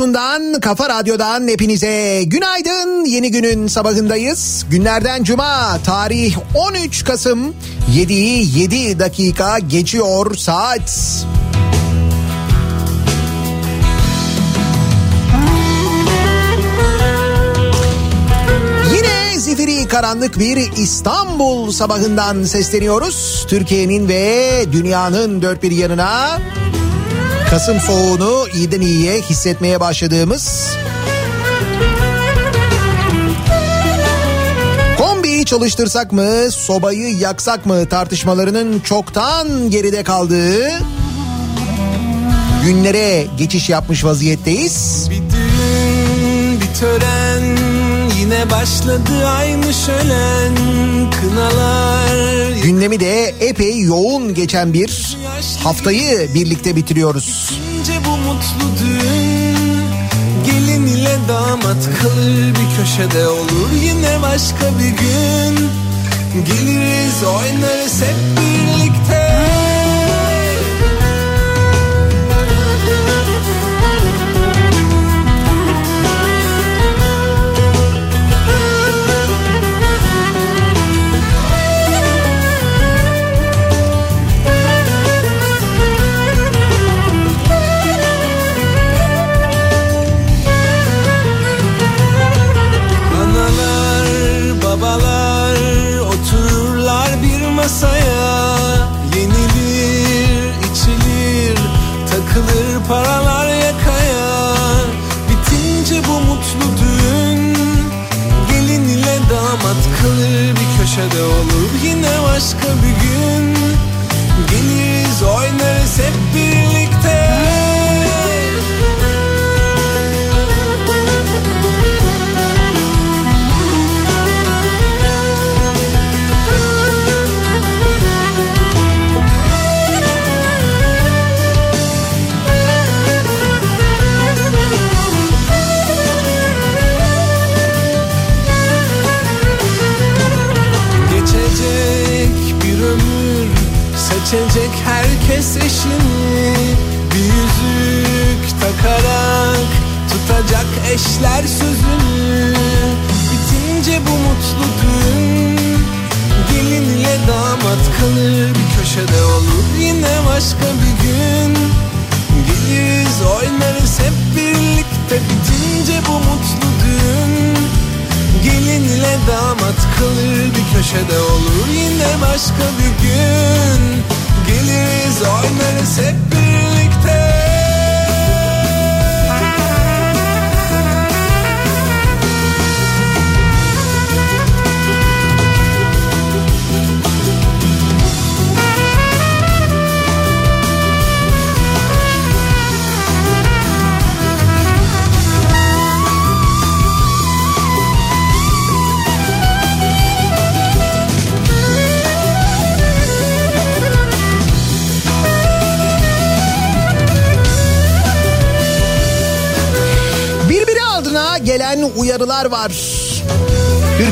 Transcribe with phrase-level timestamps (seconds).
[0.00, 3.04] Radyosu'ndan, Kafa Radyo'dan hepinize günaydın.
[3.04, 4.66] Yeni günün sabahındayız.
[4.70, 7.54] Günlerden cuma, tarih 13 Kasım
[7.94, 10.90] 7'yi 7 dakika geçiyor saat.
[19.38, 23.46] Zifiri karanlık bir İstanbul sabahından sesleniyoruz.
[23.48, 26.40] Türkiye'nin ve dünyanın dört bir yanına
[27.50, 30.76] Kasım soğuğunu iyiden iyiye hissetmeye başladığımız
[34.98, 40.70] Kombiyi çalıştırsak mı, sobayı yaksak mı tartışmalarının çoktan geride kaldığı
[42.64, 45.06] günlere geçiş yapmış vaziyetteyiz.
[45.10, 47.56] Bir düğün, bir tören,
[48.20, 50.54] yine başladı aynı şölen,
[51.20, 52.50] kınalar.
[52.62, 55.16] Gündemi de epey yoğun geçen bir
[55.64, 57.58] haftayı birlikte bitiriyoruz.
[58.04, 59.82] Bu mutlu düğün,
[60.46, 65.70] gelin ile damat kalır bir köşede olur yine başka bir gün.
[66.46, 68.69] Geliriz oynarız hep birlikte.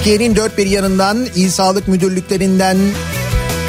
[0.09, 2.77] Türkiye'nin dört bir yanından, il sağlık müdürlüklerinden,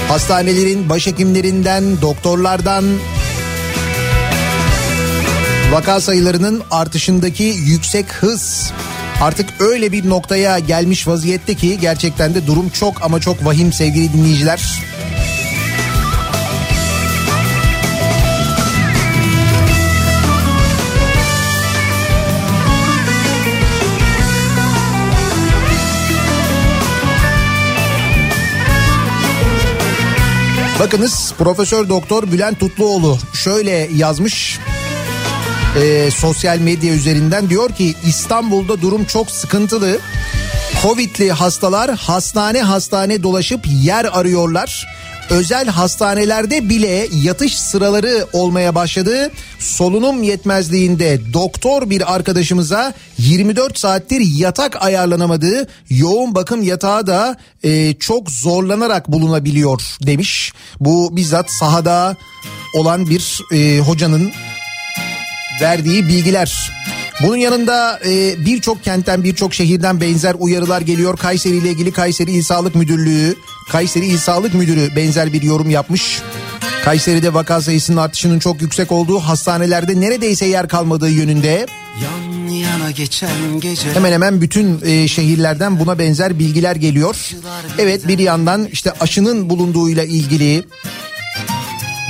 [0.08, 2.86] hastanelerin başhekimlerinden, doktorlardan
[5.72, 8.72] vaka sayılarının artışındaki yüksek hız
[9.22, 14.13] artık öyle bir noktaya gelmiş vaziyette ki gerçekten de durum çok ama çok vahim sevgili
[14.13, 14.68] dinleyiciler.
[30.79, 34.59] Bakınız Profesör Doktor Bülent Tutluoğlu şöyle yazmış
[35.81, 40.00] e, sosyal medya üzerinden diyor ki İstanbul'da durum çok sıkıntılı.
[40.81, 44.88] Covid'li hastalar hastane hastane dolaşıp yer arıyorlar.
[45.29, 49.31] Özel hastanelerde bile yatış sıraları olmaya başladı.
[49.59, 58.31] Solunum yetmezliğinde doktor bir arkadaşımıza 24 saattir yatak ayarlanamadığı yoğun bakım yatağı da e, çok
[58.31, 60.53] zorlanarak bulunabiliyor demiş.
[60.79, 62.15] Bu bizzat sahada
[62.75, 64.31] olan bir e, hocanın
[65.62, 66.78] verdiği bilgiler.
[67.21, 71.17] Bunun yanında e, birçok kentten birçok şehirden benzer uyarılar geliyor.
[71.17, 73.35] Kayseri ile ilgili Kayseri İl Sağlık Müdürlüğü,
[73.71, 76.21] Kayseri İl Sağlık Müdürü benzer bir yorum yapmış.
[76.85, 81.65] Kayseri'de vaka sayısının artışının çok yüksek olduğu hastanelerde neredeyse yer kalmadığı yönünde
[82.03, 87.31] Yan yana geçen gece hemen hemen bütün e, şehirlerden buna benzer bilgiler geliyor.
[87.77, 90.63] Evet bir yandan işte aşının bulunduğuyla ilgili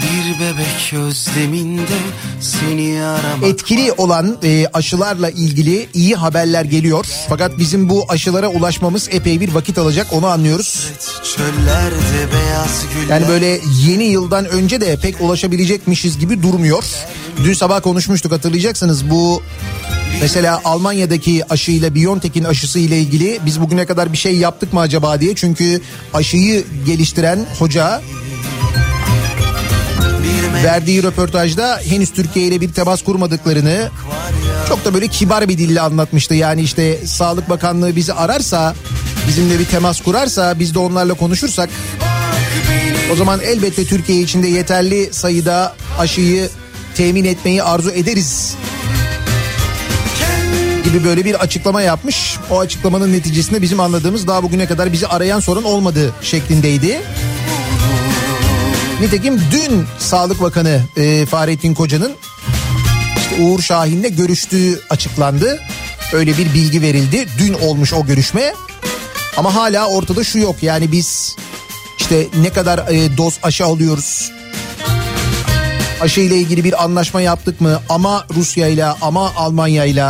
[0.01, 1.97] Bir bebek özleminde
[2.41, 7.05] seni aramak etkili olan e, aşılarla ilgili iyi haberler geliyor.
[7.29, 10.87] Fakat bizim bu aşılara ulaşmamız epey bir vakit alacak onu anlıyoruz.
[13.09, 16.83] Yani böyle yeni yıldan önce de pek ulaşabilecekmişiz gibi durmuyor.
[17.43, 19.41] Dün sabah konuşmuştuk hatırlayacaksınız bu
[20.21, 25.21] mesela Almanya'daki aşıyla BioNTech'in aşısı ile ilgili biz bugüne kadar bir şey yaptık mı acaba
[25.21, 25.35] diye.
[25.35, 25.81] Çünkü
[26.13, 28.01] aşıyı geliştiren hoca
[30.63, 33.89] verdiği röportajda henüz Türkiye ile bir temas kurmadıklarını
[34.67, 36.35] çok da böyle kibar bir dille anlatmıştı.
[36.35, 38.75] Yani işte Sağlık Bakanlığı bizi ararsa
[39.27, 41.69] bizimle bir temas kurarsa biz de onlarla konuşursak
[43.13, 46.49] o zaman elbette Türkiye içinde yeterli sayıda aşıyı
[46.95, 48.55] temin etmeyi arzu ederiz
[50.83, 52.37] gibi böyle bir açıklama yapmış.
[52.49, 57.01] O açıklamanın neticesinde bizim anladığımız daha bugüne kadar bizi arayan sorun olmadığı şeklindeydi.
[59.01, 62.11] Nitekim dün Sağlık Bakanı e, Fahrettin Koca'nın
[63.17, 65.59] işte Uğur Şahin'le görüştüğü açıklandı.
[66.13, 67.27] Öyle bir bilgi verildi.
[67.39, 68.53] Dün olmuş o görüşme.
[69.37, 70.55] Ama hala ortada şu yok.
[70.61, 71.35] Yani biz
[71.97, 74.31] işte ne kadar e, doz aşı alıyoruz.
[76.01, 77.81] Aşı ile ilgili bir anlaşma yaptık mı?
[77.89, 80.05] Ama Rusya ile ama Almanya ile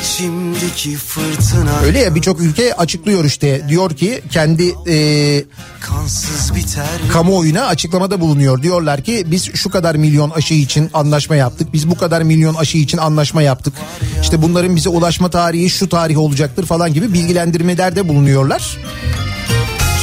[0.00, 3.68] içimdeki fırtına öyle ya birçok ülke açıklıyor işte.
[3.68, 5.44] Diyor ki kendi e,
[5.80, 8.62] kansız biter kamuoyuna açıklamada bulunuyor.
[8.62, 11.72] Diyorlar ki biz şu kadar milyon aşı için anlaşma yaptık.
[11.72, 13.74] Biz bu kadar milyon aşı için anlaşma yaptık.
[14.22, 18.78] İşte bunların bize ulaşma tarihi şu tarih olacaktır falan gibi bilgilendirmelerde bulunuyorlar.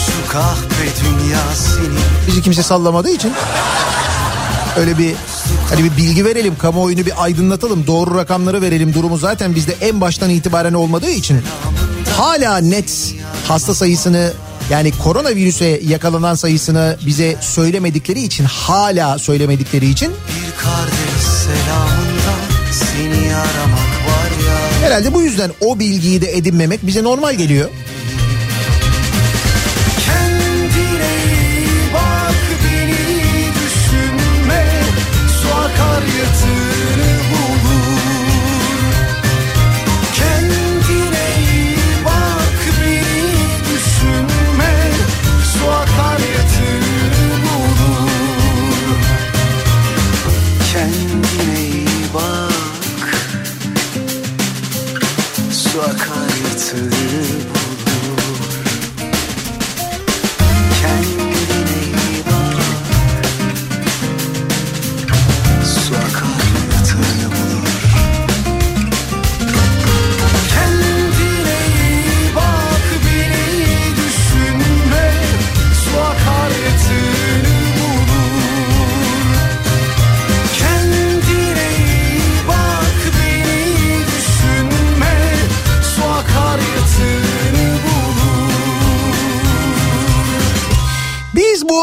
[0.05, 3.31] şu kahpe dünya seni Bizi kimse sallamadığı için
[4.77, 5.13] öyle bir
[5.71, 8.93] hani bir bilgi verelim, kamuoyunu bir aydınlatalım, doğru rakamları verelim.
[8.93, 11.37] Durumu zaten bizde en baştan itibaren olmadığı için
[12.17, 13.13] hala net
[13.47, 14.33] hasta sayısını
[14.69, 20.11] yani koronavirüse yakalanan sayısını bize söylemedikleri için hala söylemedikleri için
[24.83, 27.69] herhalde bu yüzden o bilgiyi de edinmemek bize normal geliyor.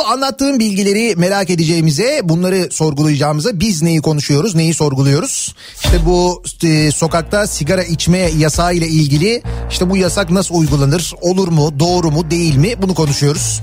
[0.09, 5.55] Anlattığım bilgileri merak edeceğimize, bunları sorgulayacağımıza biz neyi konuşuyoruz, neyi sorguluyoruz?
[5.85, 11.49] İşte bu e, sokakta sigara içme yasağı ile ilgili işte bu yasak nasıl uygulanır, olur
[11.49, 13.61] mu, doğru mu, değil mi bunu konuşuyoruz.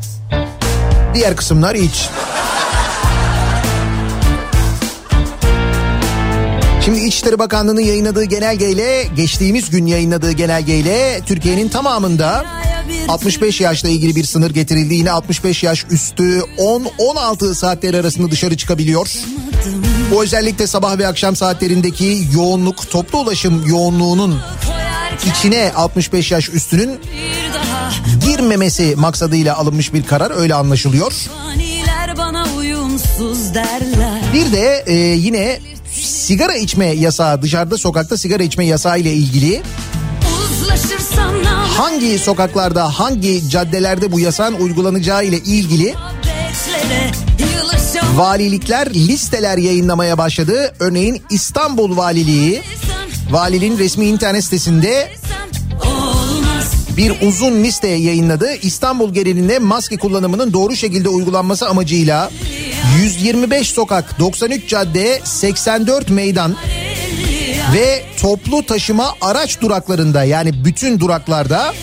[1.13, 2.09] Diğer kısımlar hiç.
[6.85, 12.45] Şimdi İçişleri Bakanlığı'nın yayınladığı genelgeyle geçtiğimiz gün yayınladığı genelgeyle Türkiye'nin tamamında
[13.07, 14.93] 65 yaşla ilgili bir sınır getirildi.
[14.93, 19.11] Yine 65 yaş üstü 10-16 saatler arasında dışarı çıkabiliyor.
[20.11, 24.39] Bu özellikle sabah ve akşam saatlerindeki yoğunluk, toplu ulaşım yoğunluğunun
[25.29, 26.99] içine 65 yaş üstünün
[28.25, 31.13] girmemesi maksadıyla alınmış bir karar öyle anlaşılıyor.
[34.33, 35.59] Bir de e, yine
[36.01, 39.61] sigara içme yasağı dışarıda sokakta sigara içme yasağı ile ilgili
[41.77, 45.95] hangi sokaklarda hangi caddelerde bu yasağın uygulanacağı ile ilgili
[48.15, 50.75] valilikler listeler yayınlamaya başladı.
[50.79, 52.61] Örneğin İstanbul Valiliği
[53.31, 55.11] valiliğin resmi internet sitesinde
[56.97, 58.55] bir uzun liste yayınladı.
[58.61, 62.31] İstanbul genelinde maske kullanımının doğru şekilde uygulanması amacıyla
[62.97, 66.55] 125 sokak, 93 cadde, 84 meydan
[67.73, 71.73] ve toplu taşıma araç duraklarında yani bütün duraklarda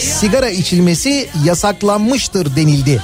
[0.00, 3.02] sigara içilmesi yasaklanmıştır denildi.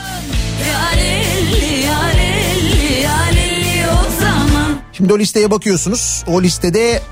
[4.92, 6.24] Şimdi o listeye bakıyorsunuz.
[6.28, 7.02] O listede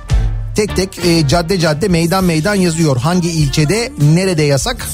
[0.56, 2.96] tek tek e, cadde cadde meydan meydan yazıyor.
[2.96, 4.88] Hangi ilçede nerede yasak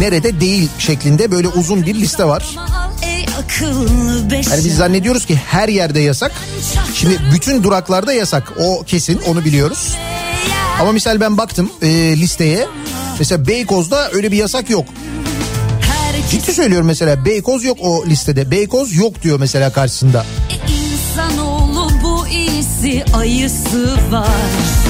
[0.00, 2.56] nerede değil şeklinde böyle uzun bir liste var.
[4.50, 6.32] Yani biz zannediyoruz ki her yerde yasak.
[6.94, 8.52] Şimdi bütün duraklarda yasak.
[8.60, 9.96] O kesin onu biliyoruz.
[10.80, 12.66] Ama misal ben baktım e, listeye.
[13.18, 14.84] Mesela Beykoz'da öyle bir yasak yok.
[16.30, 18.50] Ciddi söylüyorum mesela Beykoz yok o listede.
[18.50, 20.24] Beykoz yok diyor mesela karşısında.
[20.68, 24.87] insanoğlu bu iyisi ayısı var.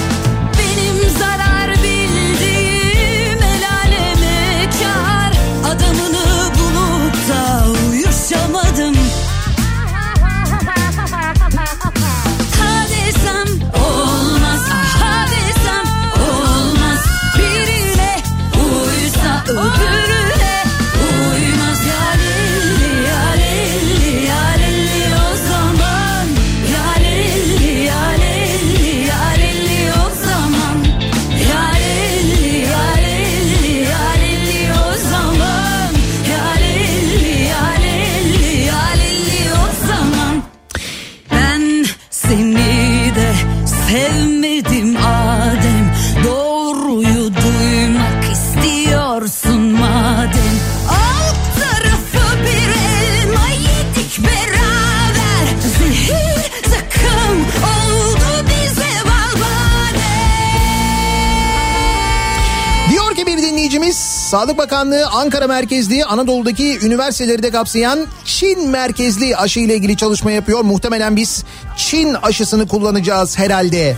[64.28, 70.60] Sağlık Bakanlığı Ankara merkezli Anadolu'daki üniversiteleri de kapsayan Çin merkezli aşı ile ilgili çalışma yapıyor.
[70.60, 71.44] Muhtemelen biz
[71.76, 73.96] Çin aşısını kullanacağız herhalde.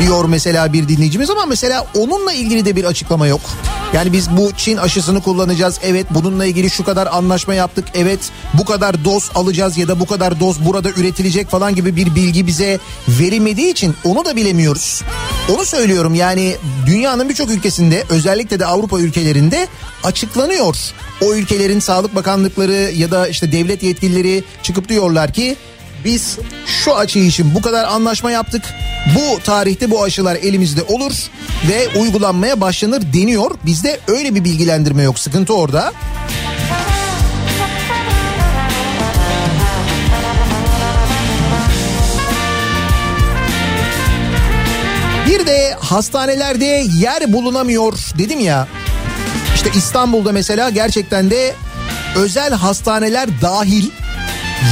[0.00, 3.40] diyor mesela bir dinleyicimiz ama mesela onunla ilgili de bir açıklama yok.
[3.94, 5.80] Yani biz bu Çin aşısını kullanacağız.
[5.82, 7.84] Evet bununla ilgili şu kadar anlaşma yaptık.
[7.94, 8.20] Evet
[8.54, 12.46] bu kadar doz alacağız ya da bu kadar doz burada üretilecek falan gibi bir bilgi
[12.46, 15.02] bize verilmediği için onu da bilemiyoruz.
[15.48, 19.68] Onu söylüyorum yani dünyanın birçok ülkesinde özellikle de Avrupa ülkelerinde
[20.04, 20.76] açıklanıyor.
[21.20, 25.56] O ülkelerin sağlık bakanlıkları ya da işte devlet yetkilileri çıkıp diyorlar ki
[26.04, 28.62] biz şu açı için bu kadar anlaşma yaptık.
[29.14, 31.12] Bu tarihte bu aşılar elimizde olur
[31.68, 33.50] ve uygulanmaya başlanır deniyor.
[33.66, 35.18] Bizde öyle bir bilgilendirme yok.
[35.18, 35.92] Sıkıntı orada.
[45.26, 48.68] Bir de hastanelerde yer bulunamıyor dedim ya.
[49.54, 51.54] İşte İstanbul'da mesela gerçekten de
[52.16, 53.90] özel hastaneler dahil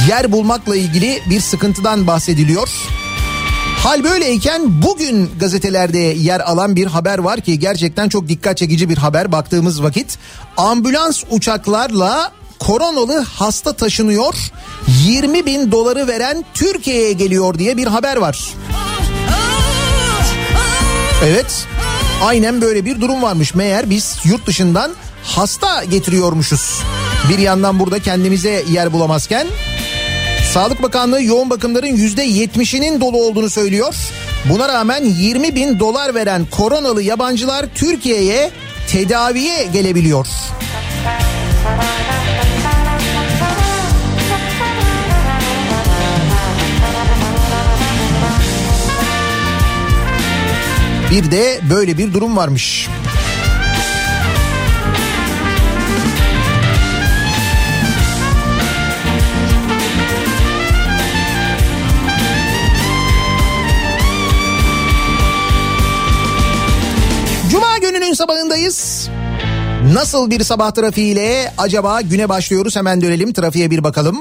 [0.09, 2.69] yer bulmakla ilgili bir sıkıntıdan bahsediliyor.
[3.77, 8.97] Hal böyleyken bugün gazetelerde yer alan bir haber var ki gerçekten çok dikkat çekici bir
[8.97, 10.17] haber baktığımız vakit.
[10.57, 14.35] Ambulans uçaklarla koronalı hasta taşınıyor
[15.05, 18.53] 20 bin doları veren Türkiye'ye geliyor diye bir haber var.
[21.25, 21.67] Evet
[22.23, 24.91] aynen böyle bir durum varmış meğer biz yurt dışından
[25.23, 26.81] hasta getiriyormuşuz.
[27.29, 29.47] Bir yandan burada kendimize yer bulamazken
[30.53, 33.95] Sağlık Bakanlığı yoğun bakımların yüzde yetmişinin dolu olduğunu söylüyor.
[34.45, 38.51] Buna rağmen 20 bin dolar veren koronalı yabancılar Türkiye'ye
[38.87, 40.27] tedaviye gelebiliyor.
[51.11, 52.89] Bir de böyle bir durum varmış.
[67.51, 69.09] Cuma gününün sabahındayız.
[69.93, 74.17] Nasıl bir sabah trafiğiyle acaba güne başlıyoruz hemen dönelim trafiğe bir bakalım.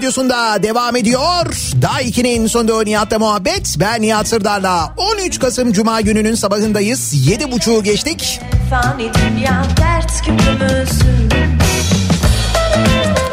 [0.00, 1.46] Radyosunda devam ediyor.
[1.82, 3.76] Daha 2'nin sonunda Nihat'la muhabbet.
[3.80, 7.14] Ben Nihat Sırdar'la 13 Kasım Cuma gününün sabahındayız.
[7.28, 8.40] 7.30'u geçtik.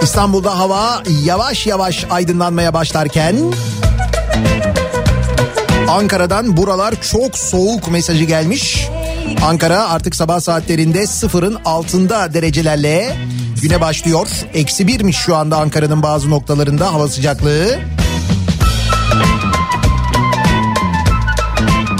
[0.01, 3.35] İstanbul'da hava yavaş yavaş aydınlanmaya başlarken
[5.89, 8.87] Ankara'dan buralar çok soğuk mesajı gelmiş.
[9.45, 13.15] Ankara artık sabah saatlerinde sıfırın altında derecelerle
[13.67, 14.27] güne başlıyor.
[14.53, 17.79] Eksi birmiş şu anda Ankara'nın bazı noktalarında hava sıcaklığı.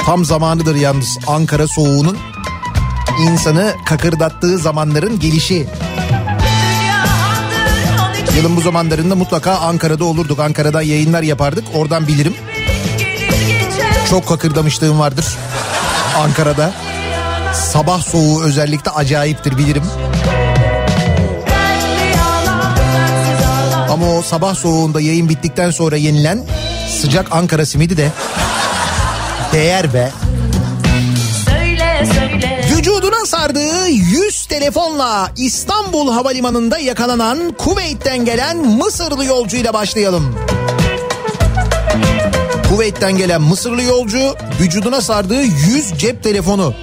[0.06, 2.18] Tam zamanıdır yalnız Ankara soğuğunun
[3.20, 5.68] insanı kakırdattığı zamanların gelişi.
[8.38, 10.40] Yılın bu zamanlarında mutlaka Ankara'da olurduk.
[10.40, 11.66] Ankara'dan yayınlar yapardık.
[11.76, 12.34] Oradan bilirim.
[14.10, 15.26] Çok kakırdamışlığım vardır
[16.18, 16.74] Ankara'da.
[17.54, 19.84] Sabah soğuğu özellikle acayiptir bilirim.
[23.98, 26.44] Ama o sabah soğuğunda yayın bittikten sonra yenilen
[27.02, 28.12] sıcak Ankara simidi de
[29.54, 30.12] değer be.
[31.46, 40.36] Söyle söyle Vücuduna sardığı 100 telefonla İstanbul Havalimanı'nda yakalanan Kuveyt'ten gelen Mısırlı yolcuyla başlayalım.
[42.70, 46.74] Kuveyt'ten gelen Mısırlı yolcu vücuduna sardığı 100 cep telefonu.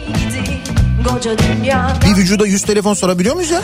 [2.06, 3.62] Bir vücuda 100 telefon sarabiliyor muyuz ya?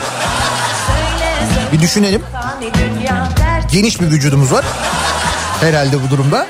[1.72, 2.22] Bir düşünelim.
[3.72, 4.64] Geniş bir vücudumuz var.
[5.61, 6.46] Herhalde bu durumda.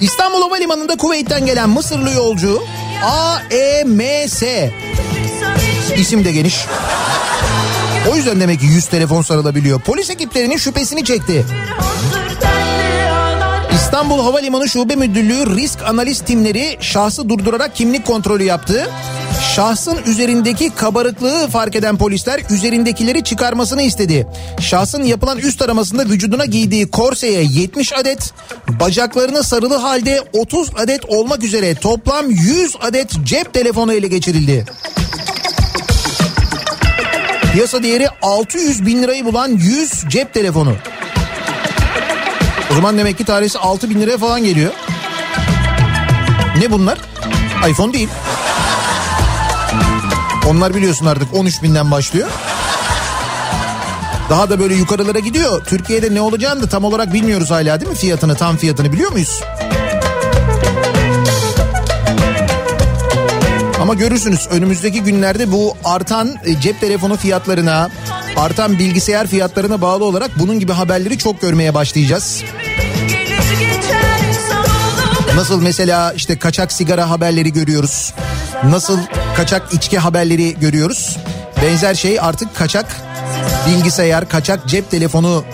[0.00, 2.62] İstanbul Havalimanı'nda Kuveyt'ten gelen Mısırlı yolcu
[3.02, 4.42] AEMS
[5.96, 6.66] isim de geniş.
[8.10, 9.80] O yüzden demek ki 100 telefon sarılabiliyor.
[9.80, 11.46] Polis ekiplerinin şüphesini çekti.
[13.74, 18.90] İstanbul Havalimanı Şube Müdürlüğü risk analiz timleri şahsı durdurarak kimlik kontrolü yaptı.
[19.40, 24.26] Şahsın üzerindeki kabarıklığı fark eden polisler üzerindekileri çıkarmasını istedi.
[24.60, 28.32] Şahsın yapılan üst aramasında vücuduna giydiği korseye 70 adet,
[28.68, 34.64] bacaklarına sarılı halde 30 adet olmak üzere toplam 100 adet cep telefonu ele geçirildi.
[37.52, 40.74] Piyasa değeri 600 bin lirayı bulan 100 cep telefonu.
[42.72, 44.72] O zaman demek ki tanesi 6 bin liraya falan geliyor.
[46.58, 46.98] Ne bunlar?
[47.70, 48.08] iPhone değil.
[50.50, 52.28] Onlar biliyorsun artık 13 binden başlıyor.
[54.30, 55.64] Daha da böyle yukarılara gidiyor.
[55.64, 59.40] Türkiye'de ne olacağını da tam olarak bilmiyoruz hala değil mi fiyatını tam fiyatını biliyor muyuz?
[63.80, 67.90] Ama görürsünüz önümüzdeki günlerde bu artan e, cep telefonu fiyatlarına,
[68.36, 72.42] artan bilgisayar fiyatlarına bağlı olarak bunun gibi haberleri çok görmeye başlayacağız.
[75.34, 78.14] Nasıl mesela işte kaçak sigara haberleri görüyoruz.
[78.64, 78.98] Nasıl
[79.36, 81.16] kaçak içki haberleri görüyoruz.
[81.62, 82.96] Benzer şey artık kaçak
[83.68, 85.44] bilgisayar, kaçak cep telefonu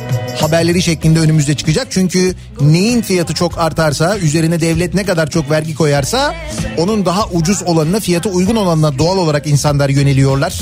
[0.40, 1.86] haberleri şeklinde önümüzde çıkacak.
[1.90, 6.34] Çünkü neyin fiyatı çok artarsa, üzerine devlet ne kadar çok vergi koyarsa
[6.76, 10.60] onun daha ucuz olanına, fiyatı uygun olanına doğal olarak insanlar yöneliyorlar.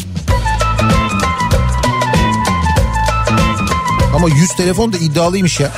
[4.17, 5.71] Ama 100 telefon da iddialıymış ya.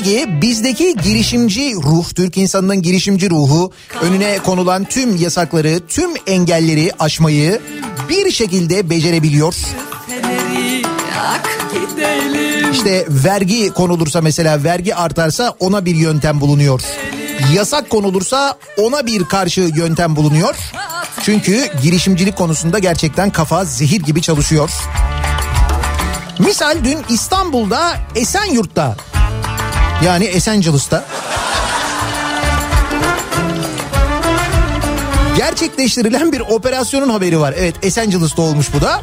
[0.00, 6.92] Neyse ki bizdeki girişimci ruh, Türk insanının girişimci ruhu önüne konulan tüm yasakları, tüm engelleri
[6.98, 7.60] aşmayı
[8.08, 9.54] bir şekilde becerebiliyor.
[12.72, 16.80] İşte vergi konulursa mesela vergi artarsa ona bir yöntem bulunuyor.
[17.54, 20.56] Yasak konulursa ona bir karşı yöntem bulunuyor.
[21.22, 24.70] Çünkü girişimcilik konusunda gerçekten kafa zehir gibi çalışıyor.
[26.38, 28.96] Misal dün İstanbul'da Esenyurt'ta
[30.04, 31.04] yani Esencilis'ta
[35.36, 37.54] gerçekleştirilen bir operasyonun haberi var.
[37.58, 39.00] Evet Esencilis'te olmuş bu da.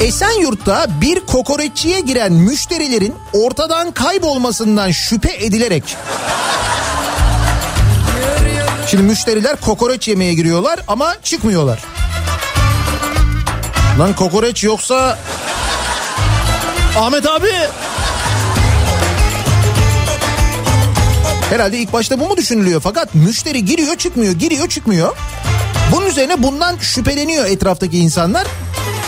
[0.00, 5.96] Esenyurt'ta bir kokoreççiye giren müşterilerin ortadan kaybolmasından şüphe edilerek
[8.90, 11.78] Şimdi müşteriler kokoreç yemeye giriyorlar ama çıkmıyorlar.
[13.98, 15.18] Lan kokoreç yoksa
[16.98, 17.50] Ahmet abi
[21.54, 25.16] Herhalde ilk başta bu mu düşünülüyor fakat müşteri giriyor çıkmıyor giriyor çıkmıyor.
[25.92, 28.46] Bunun üzerine bundan şüpheleniyor etraftaki insanlar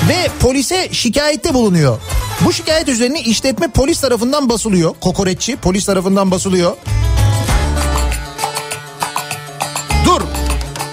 [0.08, 1.98] ve polise şikayette bulunuyor.
[2.44, 4.94] Bu şikayet üzerine işletme polis tarafından basılıyor.
[5.00, 6.76] Kokoreççi polis tarafından basılıyor.
[10.04, 10.22] Dur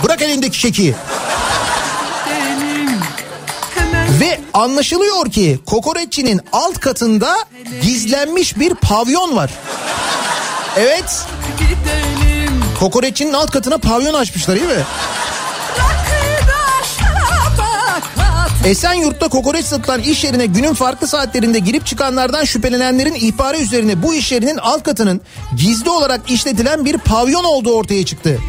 [0.03, 0.95] bırak elindeki şeki.
[4.19, 7.35] Ve anlaşılıyor ki kokoreççinin alt katında
[7.81, 9.51] gizlenmiş bir pavyon var.
[10.77, 11.25] Evet.
[12.79, 14.83] Kokoreççinin alt katına pavyon açmışlar değil mi?
[18.65, 24.31] Esenyurt'ta kokoreç satılan iş yerine günün farklı saatlerinde girip çıkanlardan şüphelenenlerin ihbarı üzerine bu iş
[24.31, 25.21] yerinin alt katının
[25.57, 28.39] gizli olarak işletilen bir pavyon olduğu ortaya çıktı.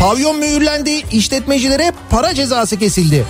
[0.00, 3.24] Pavyon mühürlendi, işletmecilere para cezası kesildi.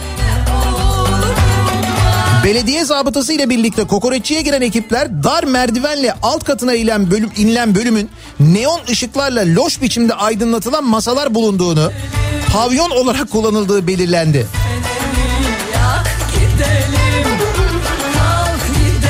[2.44, 8.11] Belediye zabıtası ile birlikte kokoreççiye giren ekipler dar merdivenle alt katına inilen, bölüm, inilen bölümün
[8.40, 11.92] neon ışıklarla loş biçimde aydınlatılan masalar bulunduğunu,
[12.52, 14.46] pavyon olarak kullanıldığı belirlendi.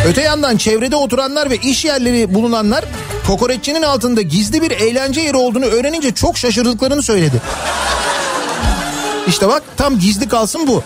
[0.06, 2.84] Öte yandan çevrede oturanlar ve iş yerleri bulunanlar
[3.26, 7.42] kokoreççinin altında gizli bir eğlence yeri olduğunu öğrenince çok şaşırdıklarını söyledi.
[9.26, 10.82] İşte bak tam gizli kalsın bu.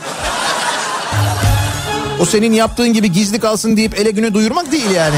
[2.20, 5.16] O senin yaptığın gibi gizli kalsın deyip ele güne duyurmak değil yani.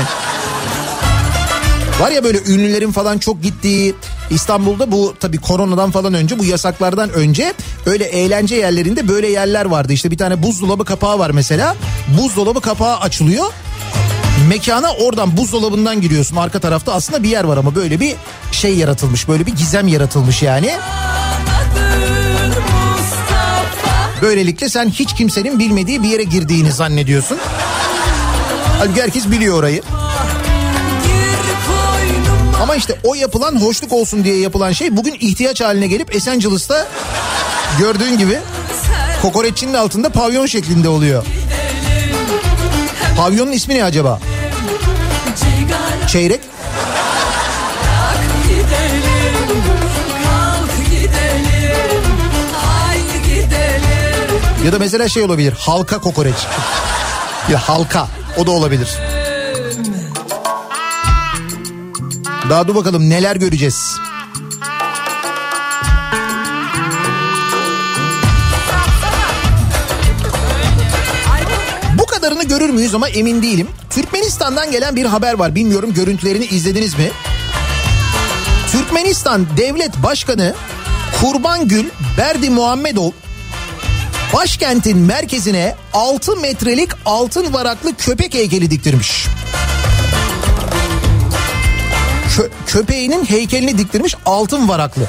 [2.01, 3.95] Var ya böyle ünlülerin falan çok gittiği
[4.31, 7.55] İstanbul'da bu tabii koronadan falan önce bu yasaklardan önce
[7.87, 9.93] öyle eğlence yerlerinde böyle yerler vardı.
[9.93, 11.77] İşte bir tane buzdolabı kapağı var mesela.
[12.19, 13.47] Buzdolabı kapağı açılıyor.
[14.49, 16.37] Mekana oradan buzdolabından giriyorsun.
[16.37, 18.15] Arka tarafta aslında bir yer var ama böyle bir
[18.53, 19.29] şey yaratılmış.
[19.29, 20.71] Böyle bir gizem yaratılmış yani.
[24.23, 27.39] Böylelikle sen hiç kimsenin bilmediği bir yere girdiğini zannediyorsun.
[28.79, 29.83] Halbuki herkes biliyor orayı.
[32.63, 36.89] Ama işte o yapılan hoşluk olsun diye yapılan şey bugün ihtiyaç haline gelip Esencilis'ta
[37.79, 38.39] gördüğün gibi
[39.23, 41.25] kokoreççinin altında pavyon şeklinde oluyor.
[43.17, 44.21] Pavyonun ismi ne acaba?
[46.09, 46.41] Çeyrek.
[54.65, 56.35] Ya da mesela şey olabilir halka kokoreç.
[57.51, 58.89] Ya halka o da olabilir.
[62.51, 63.97] Daha dur bakalım neler göreceğiz.
[71.99, 73.69] Bu kadarını görür müyüz ama emin değilim.
[73.91, 75.55] Türkmenistan'dan gelen bir haber var.
[75.55, 77.11] Bilmiyorum görüntülerini izlediniz mi?
[78.73, 80.55] Türkmenistan Devlet Başkanı
[81.21, 81.85] Kurbangül
[82.19, 83.11] Berdi Muhammedov
[84.33, 89.27] başkentin merkezine 6 metrelik altın varaklı köpek heykeli diktirmiş.
[92.37, 95.03] Kö- köpeğinin heykelini diktirmiş altın varaklı.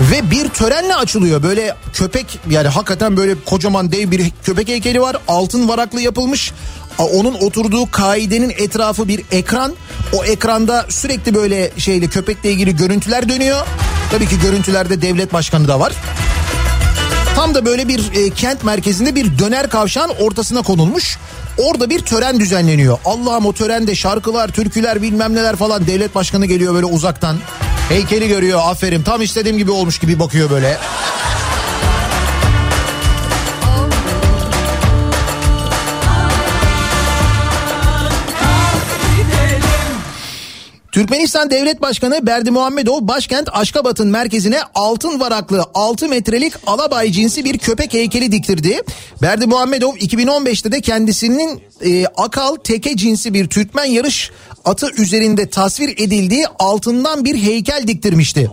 [0.00, 1.42] Ve bir törenle açılıyor.
[1.42, 5.16] Böyle köpek yani hakikaten böyle kocaman dev bir köpek heykeli var.
[5.28, 6.52] Altın varaklı yapılmış.
[6.98, 9.74] Onun oturduğu kaidenin etrafı bir ekran.
[10.12, 13.66] O ekranda sürekli böyle şeyle köpekle ilgili görüntüler dönüyor.
[14.10, 15.92] Tabii ki görüntülerde devlet başkanı da var.
[17.36, 21.18] Tam da böyle bir e, kent merkezinde bir döner kavşağın ortasına konulmuş.
[21.58, 22.98] Orada bir tören düzenleniyor.
[23.04, 27.36] Allah'ım o törende şarkılar, türküler bilmem neler falan devlet başkanı geliyor böyle uzaktan.
[27.88, 30.78] Heykeli görüyor aferin tam istediğim gibi olmuş gibi bakıyor böyle.
[40.96, 47.58] Türkmenistan Devlet Başkanı Berdi Muhammedov başkent Aşkabat'ın merkezine altın varaklı 6 metrelik alabay cinsi bir
[47.58, 48.82] köpek heykeli diktirdi.
[49.22, 54.30] Berdi Muhammedov 2015'te de kendisinin e, akal teke cinsi bir Türkmen yarış
[54.66, 58.50] atı üzerinde tasvir edildiği altından bir heykel diktirmişti.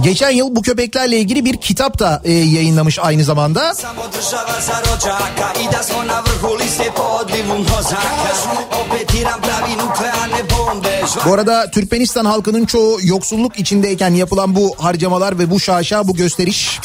[0.00, 3.74] Geçen yıl bu köpeklerle ilgili bir kitap da e, yayınlamış aynı zamanda.
[11.26, 16.80] Bu arada Türkmenistan halkının çoğu yoksulluk içindeyken yapılan bu harcamalar ve bu şaşa bu gösteriş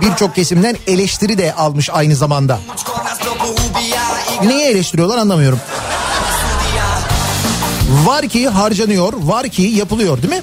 [0.00, 2.60] birçok kesimden eleştiri de almış aynı zamanda.
[4.44, 5.60] Neyi eleştiriyorlar anlamıyorum.
[8.04, 10.42] Var ki harcanıyor, var ki yapılıyor değil mi?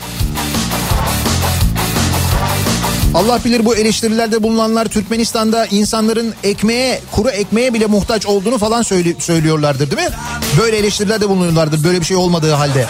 [3.16, 9.16] Allah bilir bu eleştirilerde bulunanlar Türkmenistan'da insanların ekmeğe, kuru ekmeğe bile muhtaç olduğunu falan söyle-
[9.20, 10.16] söylüyorlardır değil mi?
[10.58, 12.86] Böyle eleştirilerde bulunuyorlardır böyle bir şey olmadığı halde.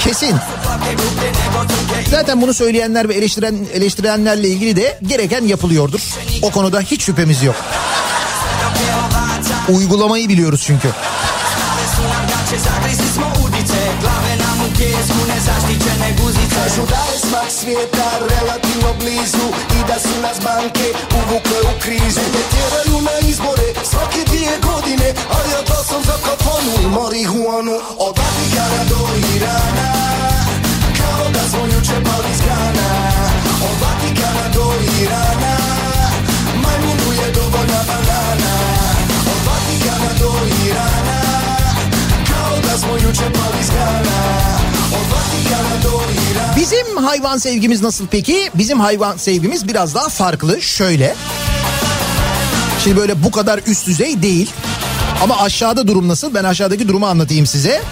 [0.00, 0.34] Kesin.
[2.10, 6.00] Zaten bunu söyleyenler ve eleştiren, eleştirenlerle ilgili de gereken yapılıyordur.
[6.42, 7.56] O konuda hiç şüphemiz yok.
[9.68, 10.88] Uygulamayı biliyoruz çünkü.
[16.76, 19.46] Je smak svijeta relativno blizu
[19.78, 20.86] I da su nas banke
[21.20, 22.24] uvukle u krizu.
[22.34, 27.76] Ne tjeraju na izbore svake dvije godine A ja da sam za kafanu i marihuanu
[28.06, 29.00] Od Vatikana do
[29.34, 29.90] Irana
[30.98, 32.90] Kao da smo juče pali grana.
[33.68, 34.66] Od Vatikana do
[35.02, 35.54] Irana
[36.62, 38.54] Majmunu je dovoljna banana.
[39.32, 40.30] Od Vatikana do
[40.66, 41.20] Irana
[42.30, 44.18] Kao da smo juče pali grana.
[44.98, 45.75] Od Vatikana
[46.66, 48.50] Bizim hayvan sevgimiz nasıl peki?
[48.54, 50.62] Bizim hayvan sevgimiz biraz daha farklı.
[50.62, 51.14] Şöyle.
[52.84, 54.50] Şimdi böyle bu kadar üst düzey değil.
[55.22, 56.34] Ama aşağıda durum nasıl?
[56.34, 57.82] Ben aşağıdaki durumu anlatayım size.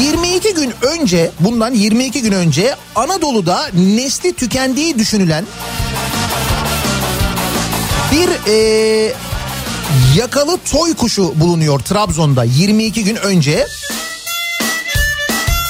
[0.00, 5.44] 22 gün önce, bundan 22 gün önce Anadolu'da nesli tükendiği düşünülen
[8.12, 9.12] Bir e,
[10.16, 13.66] yakalı toy kuşu bulunuyor Trabzon'da 22 gün önce.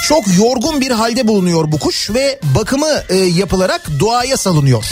[0.08, 4.84] Çok yorgun bir halde bulunuyor bu kuş ve bakımı e, yapılarak doğaya salınıyor.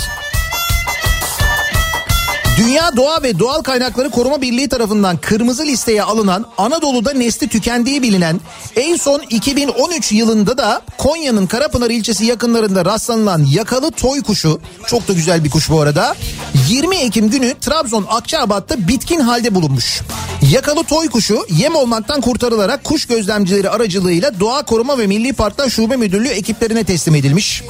[2.57, 8.41] Dünya Doğa ve Doğal Kaynakları Koruma Birliği tarafından kırmızı listeye alınan Anadolu'da nesli tükendiği bilinen
[8.77, 15.13] en son 2013 yılında da Konya'nın Karapınar ilçesi yakınlarında rastlanılan yakalı toy kuşu çok da
[15.13, 16.15] güzel bir kuş bu arada
[16.69, 20.01] 20 Ekim günü Trabzon Akçabat'ta bitkin halde bulunmuş.
[20.53, 25.97] Yakalı toy kuşu yem olmaktan kurtarılarak kuş gözlemcileri aracılığıyla Doğa Koruma ve Milli Parklar Şube
[25.97, 27.63] Müdürlüğü ekiplerine teslim edilmiş.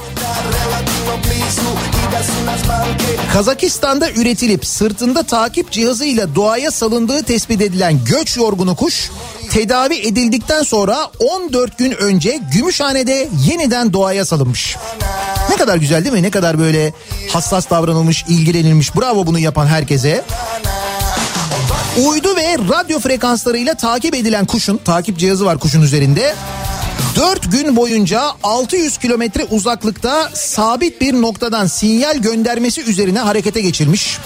[3.33, 9.11] Kazakistan'da üretilip sırtında takip cihazıyla doğaya salındığı tespit edilen göç yorgunu kuş
[9.51, 14.77] tedavi edildikten sonra 14 gün önce Gümüşhane'de yeniden doğaya salınmış.
[15.49, 16.23] Ne kadar güzel değil mi?
[16.23, 16.93] Ne kadar böyle
[17.33, 18.95] hassas davranılmış, ilgilenilmiş.
[18.95, 20.23] Bravo bunu yapan herkese.
[22.05, 26.35] Uydu ve radyo frekanslarıyla takip edilen kuşun, takip cihazı var kuşun üzerinde.
[27.15, 34.17] 4 gün boyunca 600 kilometre uzaklıkta sabit bir noktadan sinyal göndermesi üzerine harekete geçirmiş.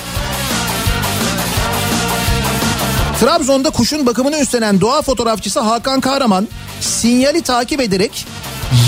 [3.19, 6.47] Trabzon'da kuşun bakımını üstlenen doğa fotoğrafçısı Hakan Kahraman
[6.81, 8.25] sinyali takip ederek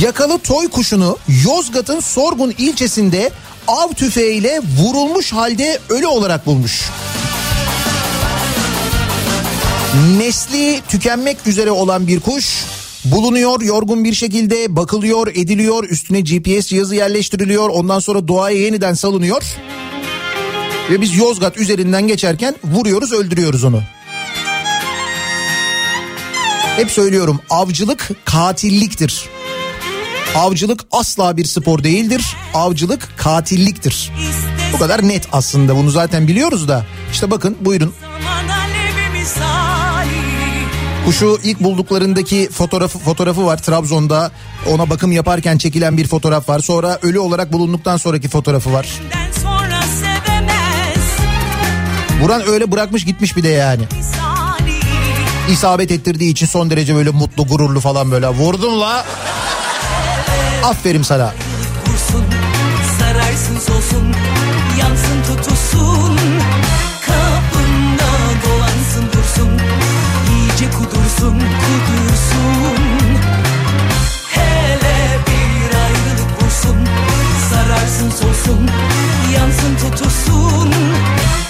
[0.02, 3.32] yakalı toy kuşunu Yozgat'ın Sorgun ilçesinde
[3.68, 6.82] av tüfeğiyle vurulmuş halde ölü olarak bulmuş.
[10.18, 12.66] Nesli tükenmek üzere olan bir kuş
[13.06, 19.44] bulunuyor yorgun bir şekilde bakılıyor ediliyor üstüne GPS cihazı yerleştiriliyor ondan sonra doğaya yeniden salınıyor
[20.90, 23.82] ve biz Yozgat üzerinden geçerken vuruyoruz öldürüyoruz onu.
[26.76, 29.26] Hep söylüyorum avcılık katilliktir.
[30.36, 32.26] Avcılık asla bir spor değildir.
[32.54, 34.12] Avcılık katilliktir.
[34.74, 36.86] Bu kadar net aslında bunu zaten biliyoruz da.
[37.12, 39.61] İşte bakın buyurun Aman alevi misali
[41.06, 44.32] Kuşu ilk bulduklarındaki fotoğrafı fotoğrafı var Trabzon'da.
[44.68, 46.60] Ona bakım yaparken çekilen bir fotoğraf var.
[46.60, 48.88] Sonra ölü olarak bulunduktan sonraki fotoğrafı var.
[52.24, 53.84] Buran öyle bırakmış gitmiş bir de yani.
[55.50, 58.28] İsabet ettirdiği için son derece böyle mutlu gururlu falan böyle.
[58.28, 59.06] Vurdum la.
[60.64, 61.34] Aferin sana.
[61.88, 62.26] Vursun
[63.00, 64.16] sararsın solsun
[64.80, 66.20] Yansın tutulsun
[71.22, 72.84] Kudursun kudursun
[74.30, 76.78] Hele bir ayrılık vursun
[77.50, 78.70] Sararsın solsun
[79.34, 79.76] Yansın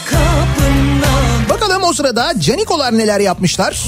[0.10, 1.10] Kapında
[1.50, 3.86] Bakalım o sırada canikolar neler yapmışlar.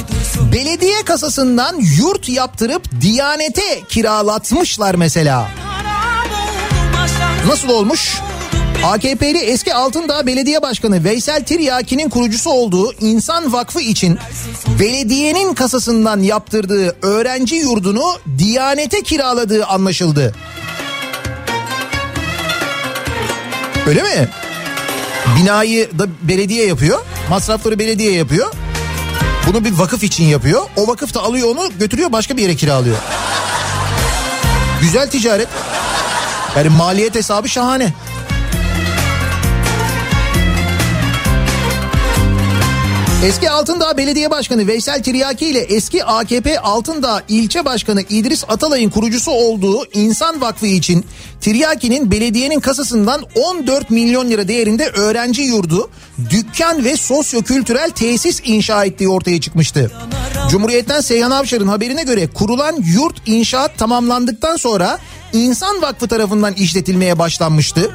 [0.53, 5.47] Belediye kasasından yurt yaptırıp Diyanete kiralatmışlar mesela.
[7.47, 8.21] Nasıl olmuş?
[8.83, 14.19] AKP'li eski Altındağ Belediye Başkanı Veysel Tiryaki'nin kurucusu olduğu İnsan Vakfı için
[14.79, 18.03] belediyenin kasasından yaptırdığı öğrenci yurdunu
[18.37, 20.35] Diyanete kiraladığı anlaşıldı.
[23.87, 24.29] Öyle mi?
[25.39, 26.99] Binayı da belediye yapıyor.
[27.29, 28.53] Masrafları belediye yapıyor.
[29.47, 30.61] Bunu bir vakıf için yapıyor.
[30.77, 32.97] O vakıf da alıyor onu götürüyor başka bir yere kiralıyor.
[34.81, 35.47] Güzel ticaret.
[36.57, 37.93] Yani maliyet hesabı şahane.
[43.23, 49.31] Eski Altındağ Belediye Başkanı Veysel Tiryaki ile eski AKP Altındağ İlçe Başkanı İdris Atalay'ın kurucusu
[49.31, 51.05] olduğu İnsan Vakfı için
[51.41, 55.89] Tiryaki'nin belediyenin kasasından 14 milyon lira değerinde öğrenci yurdu,
[56.29, 59.91] dükkan ve sosyo-kültürel tesis inşa ettiği ortaya çıkmıştı.
[60.49, 64.99] Cumhuriyet'ten Seyhan Avşar'ın haberine göre kurulan yurt inşaat tamamlandıktan sonra
[65.33, 67.91] İnsan Vakfı tarafından işletilmeye başlanmıştı.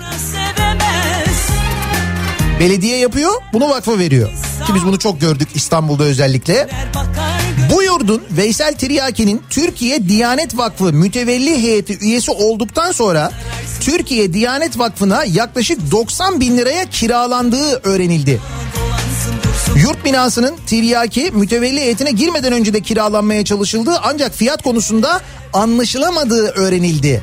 [2.60, 4.28] Belediye yapıyor, bunu vakfa veriyor.
[4.66, 6.68] Ki biz bunu çok gördük İstanbul'da özellikle.
[7.72, 13.32] Bu yurdun Veysel Tiryaki'nin Türkiye Diyanet Vakfı mütevelli heyeti üyesi olduktan sonra
[13.80, 18.40] Türkiye Diyanet Vakfı'na yaklaşık 90 bin liraya kiralandığı öğrenildi.
[19.76, 25.20] Yurt binasının Tiryaki mütevelli heyetine girmeden önce de kiralanmaya çalışıldığı ancak fiyat konusunda
[25.52, 27.22] anlaşılamadığı öğrenildi.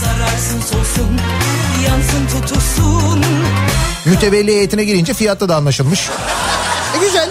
[0.00, 1.20] Sararsın solsun
[1.86, 3.24] Yansın tutulsun
[4.08, 6.08] Mütevelli heyetine girince fiyatta da anlaşılmış.
[6.96, 7.30] E güzel.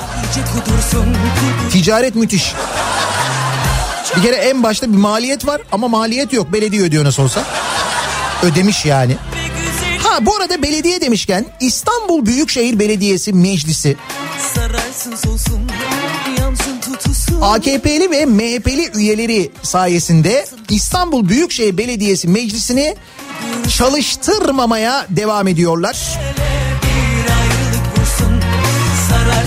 [1.71, 2.53] Ticaret müthiş.
[4.17, 6.53] Bir kere en başta bir maliyet var ama maliyet yok.
[6.53, 7.43] Belediye ödüyor nasıl olsa.
[8.43, 9.17] Ödemiş yani.
[10.03, 13.95] Ha bu arada belediye demişken İstanbul Büyükşehir Belediyesi Meclisi
[17.41, 22.95] AKP'li ve MHP'li üyeleri sayesinde İstanbul Büyükşehir Belediyesi Meclisi'ni
[23.78, 26.19] çalıştırmamaya devam ediyorlar.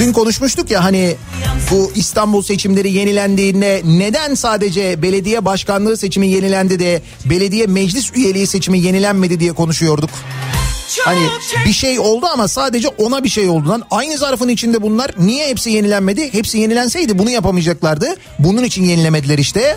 [0.01, 1.17] Dün konuşmuştuk ya hani
[1.71, 8.79] bu İstanbul seçimleri yenilendiğinde neden sadece belediye başkanlığı seçimi yenilendi de belediye meclis üyeliği seçimi
[8.81, 10.11] yenilenmedi diye konuşuyorduk.
[11.05, 11.21] Hani
[11.67, 13.83] bir şey oldu ama sadece ona bir şey oldu lan.
[13.91, 16.33] Aynı zarfın içinde bunlar niye hepsi yenilenmedi?
[16.33, 18.07] Hepsi yenilenseydi bunu yapamayacaklardı.
[18.39, 19.77] Bunun için yenilemediler işte.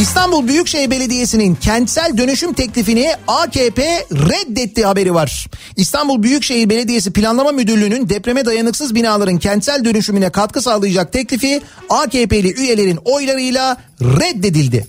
[0.00, 5.46] İstanbul Büyükşehir Belediyesi'nin kentsel dönüşüm teklifini AKP reddetti haberi var.
[5.76, 12.98] İstanbul Büyükşehir Belediyesi Planlama Müdürlüğü'nün depreme dayanıksız binaların kentsel dönüşümüne katkı sağlayacak teklifi AKP'li üyelerin
[13.04, 14.86] oylarıyla reddedildi.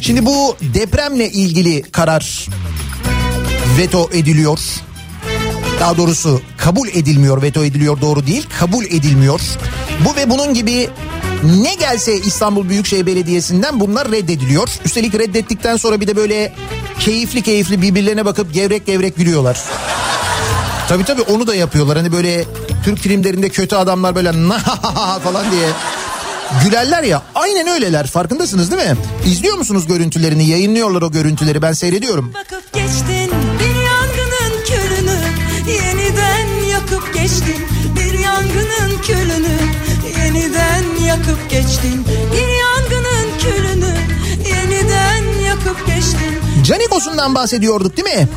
[0.00, 2.46] Şimdi bu depremle ilgili karar
[3.78, 4.58] veto ediliyor.
[5.80, 9.40] Daha doğrusu kabul edilmiyor, veto ediliyor doğru değil, kabul edilmiyor.
[10.04, 10.88] Bu ve bunun gibi
[11.62, 14.68] ne gelse İstanbul Büyükşehir Belediyesi'nden bunlar reddediliyor.
[14.84, 16.52] Üstelik reddettikten sonra bir de böyle
[17.00, 19.60] keyifli keyifli birbirlerine bakıp gevrek gevrek gülüyorlar.
[20.88, 21.96] Tabii tabii onu da yapıyorlar.
[21.96, 22.44] Hani böyle
[22.84, 24.32] Türk filmlerinde kötü adamlar böyle
[25.24, 25.68] falan diye
[26.64, 27.22] gülerler ya.
[27.34, 28.96] Aynen öyleler farkındasınız değil mi?
[29.26, 30.48] İzliyor musunuz görüntülerini?
[30.48, 32.32] Yayınlıyorlar o görüntüleri ben seyrediyorum.
[32.34, 33.30] Bakıp geçtin
[37.24, 37.66] geçtin
[37.96, 39.56] bir yangının külünü
[40.18, 43.94] Yeniden yakıp geçtin bir yangının külünü
[44.48, 48.28] Yeniden yakıp geçtin Canikos'undan bahsediyorduk değil mi?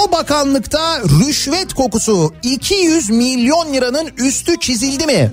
[0.00, 5.30] O bakanlıkta rüşvet kokusu 200 milyon liranın üstü çizildi mi?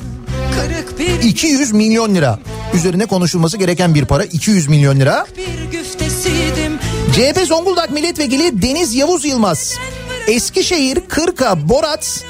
[0.56, 2.40] kırık bir 200 milyon lira.
[2.74, 5.28] Üzerine konuşulması gereken bir para 200 milyon lira.
[7.14, 9.74] CHP Zonguldak Milletvekili Deniz Yavuz Yılmaz
[10.28, 12.24] Eskişehir Kırka Borat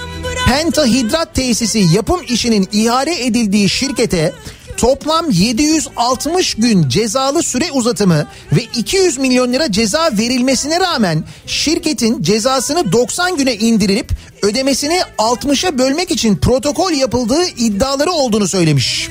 [0.45, 4.33] Pentahidrat tesisi yapım işinin ihale edildiği şirkete
[4.77, 12.91] toplam 760 gün cezalı süre uzatımı ve 200 milyon lira ceza verilmesine rağmen şirketin cezasını
[12.91, 19.09] 90 güne indirilip ödemesini 60'a bölmek için protokol yapıldığı iddiaları olduğunu söylemiş.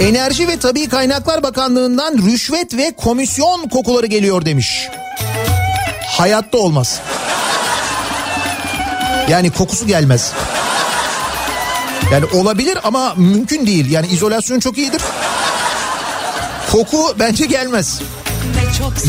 [0.00, 4.88] Enerji ve Tabi Kaynaklar Bakanlığı'ndan rüşvet ve komisyon kokuları geliyor demiş.
[6.22, 7.00] Hayatta olmaz.
[9.28, 10.32] Yani kokusu gelmez.
[12.12, 13.90] Yani olabilir ama mümkün değil.
[13.90, 15.02] Yani izolasyon çok iyidir.
[16.72, 18.00] Koku bence gelmez.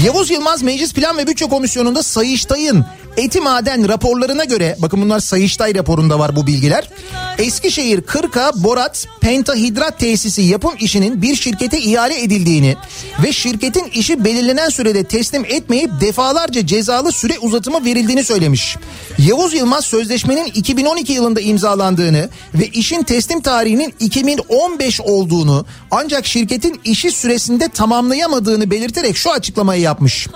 [0.06, 2.86] Yavuz Yılmaz Meclis Plan ve Bütçe Komisyonu'nda Sayıştay'ın
[3.18, 6.90] eti maden raporlarına göre bakın bunlar Sayıştay raporunda var bu bilgiler.
[7.38, 12.76] Eskişehir Kırka Borat Pentahidrat tesisi yapım işinin bir şirkete ihale edildiğini
[13.24, 18.78] ve şirketin işi belirlenen sürede teslim etmeyip defalarca cezalı süre uzatımı verildiğini söylemiş.
[19.18, 27.12] Yavuz Yılmaz sözleşmenin 2012 yılında imzalandığını ve işin teslim tarihinin 2015 olduğunu ancak şirketin işi
[27.12, 30.28] süresinde tamamlayamadığını belirterek şu açıklamayı yapmış.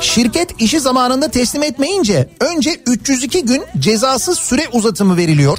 [0.00, 5.58] Şirket işi zamanında teslim etmeyince önce 302 gün cezasız süre uzatımı veriliyor.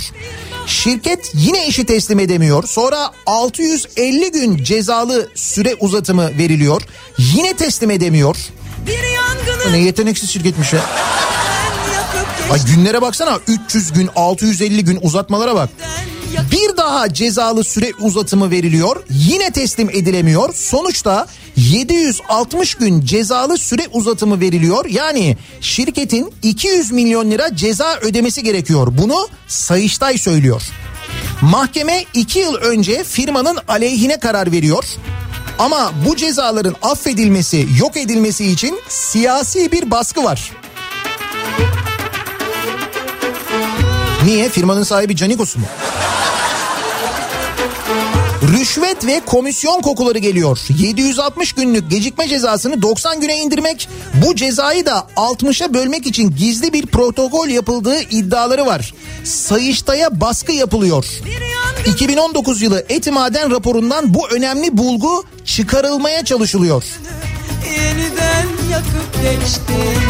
[0.68, 2.64] Şirket yine işi teslim edemiyor.
[2.68, 6.82] Sonra 650 gün cezalı süre uzatımı veriliyor.
[7.18, 8.36] Yine teslim edemiyor.
[9.72, 10.82] Ne yeteneksiz şirketmiş ya.
[12.52, 15.70] Ay günlere baksana 300 gün 650 gün uzatmalara bak.
[16.52, 19.04] Bir daha cezalı süre uzatımı veriliyor.
[19.10, 20.54] Yine teslim edilemiyor.
[20.54, 24.86] Sonuçta 760 gün cezalı süre uzatımı veriliyor.
[24.86, 28.88] Yani şirketin 200 milyon lira ceza ödemesi gerekiyor.
[28.92, 30.62] Bunu Sayıştay söylüyor.
[31.42, 34.84] Mahkeme 2 yıl önce firmanın aleyhine karar veriyor.
[35.60, 40.52] Ama bu cezaların affedilmesi, yok edilmesi için siyasi bir baskı var.
[44.26, 44.50] Niye?
[44.50, 45.66] Firmanın sahibi Canikos mu?
[48.52, 50.60] Rüşvet ve komisyon kokuları geliyor.
[50.78, 53.90] 760 günlük gecikme cezasını 90 güne indirmek,
[54.26, 58.94] bu cezayı da 60'a bölmek için gizli bir protokol yapıldığı iddiaları var.
[59.24, 61.06] Sayıştay'a baskı yapılıyor.
[61.86, 66.84] 2019 yılı Etimaden raporundan bu önemli bulgu çıkarılmaya çalışılıyor.
[67.66, 70.02] yeniden yakıp geçtin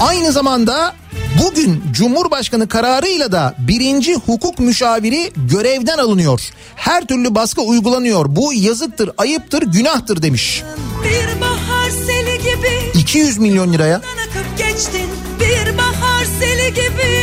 [0.00, 0.94] Aynı zamanda
[1.40, 6.40] bugün Cumhurbaşkanı kararıyla da birinci hukuk müşaviri görevden alınıyor.
[6.76, 8.26] Her türlü baskı uygulanıyor.
[8.28, 10.62] Bu yazıktır, ayıptır, günahtır demiş.
[11.04, 13.96] bir bahar seli gibi 200 milyon liraya.
[13.96, 15.08] akıp geçtin
[15.40, 17.20] bir bahar seli gibi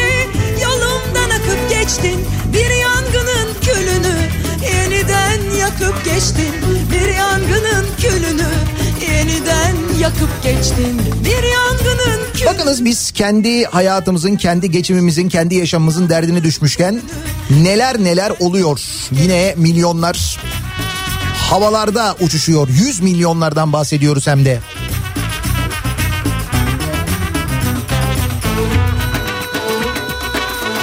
[0.63, 4.15] yolumdan akıp geçtin bir yangının külünü
[4.73, 6.53] yeniden yakıp geçtin
[10.07, 17.01] yakıp geçtin bir yangının külünü Bakınız biz kendi hayatımızın, kendi geçimimizin, kendi yaşamımızın derdine düşmüşken
[17.49, 18.79] neler neler oluyor.
[19.11, 20.39] Yine milyonlar
[21.49, 22.67] havalarda uçuşuyor.
[22.67, 24.59] 100 milyonlardan bahsediyoruz hem de.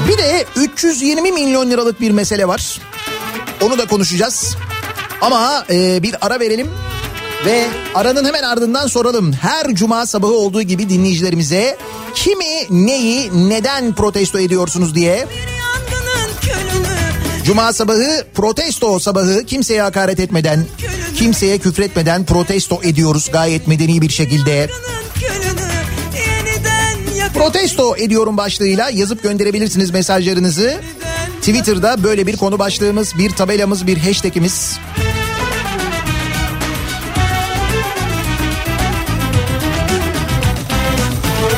[0.09, 2.81] Bir de 320 milyon liralık bir mesele var.
[3.63, 4.57] Onu da konuşacağız.
[5.21, 6.69] Ama e, bir ara verelim
[7.45, 9.33] ve aranın hemen ardından soralım.
[9.33, 11.77] Her cuma sabahı olduğu gibi dinleyicilerimize
[12.15, 15.27] kimi, neyi, neden protesto ediyorsunuz diye.
[17.45, 20.65] Cuma sabahı protesto sabahı kimseye hakaret etmeden,
[21.17, 24.71] kimseye küfretmeden protesto ediyoruz gayet medeni bir şekilde.
[27.35, 30.81] Protesto ediyorum başlığıyla yazıp gönderebilirsiniz mesajlarınızı.
[31.41, 34.79] Twitter'da böyle bir konu başlığımız, bir tabelamız, bir hashtagimiz.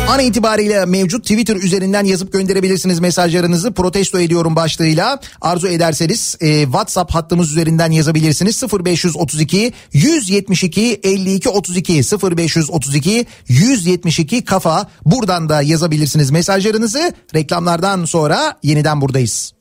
[0.09, 5.21] An itibariyle mevcut Twitter üzerinden yazıp gönderebilirsiniz mesajlarınızı protesto ediyorum başlığıyla.
[5.41, 8.63] Arzu ederseniz e, WhatsApp hattımız üzerinden yazabilirsiniz.
[8.85, 17.13] 0532 172 52 32 0532 172 kafa buradan da yazabilirsiniz mesajlarınızı.
[17.35, 19.53] Reklamlardan sonra yeniden buradayız.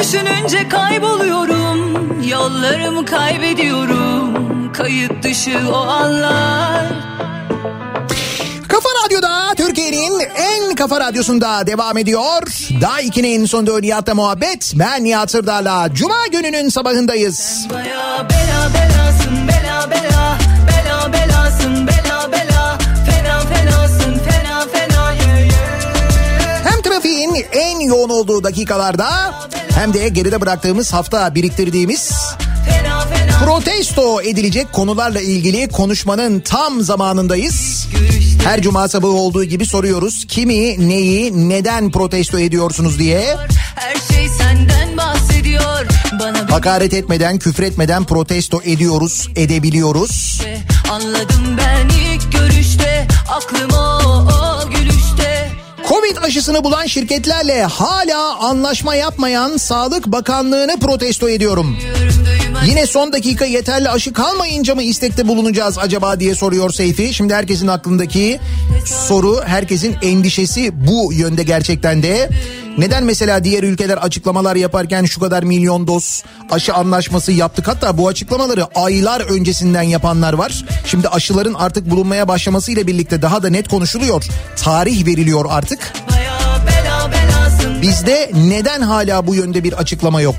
[0.00, 1.78] Düşününce kayboluyorum
[2.28, 6.86] Yollarımı kaybediyorum Kayıt dışı o anlar
[8.68, 12.42] Kafa Radyo'da Türkiye'nin en kafa radyosunda devam ediyor.
[12.80, 14.72] Daha 2'nin sonunda Nihat'la muhabbet.
[14.74, 17.66] Ben Nihat Sırdar'la Cuma gününün sabahındayız.
[17.70, 20.38] Baya bela belasın bela bela
[20.68, 21.99] Bela belasın bela bela
[27.30, 29.34] Trafiğin en yoğun olduğu dakikalarda
[29.74, 32.12] hem de geride bıraktığımız hafta biriktirdiğimiz
[33.44, 37.88] protesto edilecek konularla ilgili konuşmanın tam zamanındayız.
[38.44, 40.24] Her cuma sabahı olduğu gibi soruyoruz.
[40.28, 43.36] Kimi, neyi, neden protesto ediyorsunuz diye.
[43.74, 45.86] Her şey senden bahsediyor
[46.20, 50.40] Bana Hakaret etmeden, küfretmeden protesto ediyoruz, edebiliyoruz.
[50.44, 50.58] de
[50.90, 53.79] Anladım ben ilk görüşte Aklım o, o gülüşte
[56.22, 61.76] Aşısını bulan şirketlerle hala anlaşma yapmayan Sağlık Bakanlığı'nı protesto ediyorum.
[62.66, 67.14] Yine son dakika yeterli aşı kalmayınca mı istekte bulunacağız acaba diye soruyor Seyfi.
[67.14, 68.40] Şimdi herkesin aklındaki
[68.84, 72.30] soru, herkesin endişesi bu yönde gerçekten de.
[72.80, 78.08] Neden mesela diğer ülkeler açıklamalar yaparken şu kadar milyon doz aşı anlaşması yaptık hatta bu
[78.08, 80.64] açıklamaları aylar öncesinden yapanlar var.
[80.86, 84.24] Şimdi aşıların artık bulunmaya başlamasıyla birlikte daha da net konuşuluyor.
[84.56, 85.92] Tarih veriliyor artık.
[87.82, 90.36] Bizde neden hala bu yönde bir açıklama yok?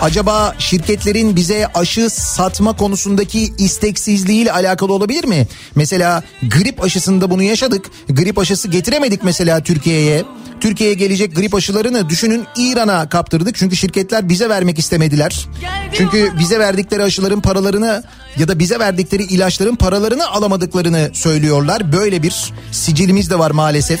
[0.00, 5.46] Acaba şirketlerin bize aşı satma konusundaki isteksizliğiyle alakalı olabilir mi?
[5.74, 7.86] Mesela grip aşısında bunu yaşadık.
[8.08, 10.24] Grip aşısı getiremedik mesela Türkiye'ye.
[10.60, 13.56] Türkiye'ye gelecek grip aşılarını düşünün İran'a kaptırdık.
[13.56, 15.48] Çünkü şirketler bize vermek istemediler.
[15.92, 18.02] Çünkü bize verdikleri aşıların paralarını
[18.36, 21.92] ya da bize verdikleri ilaçların paralarını alamadıklarını söylüyorlar.
[21.92, 24.00] Böyle bir sicilimiz de var maalesef.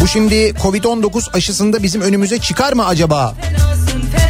[0.00, 3.34] Bu şimdi Covid-19 aşısında bizim önümüze çıkar mı acaba?
[3.42, 4.27] Fenasın fena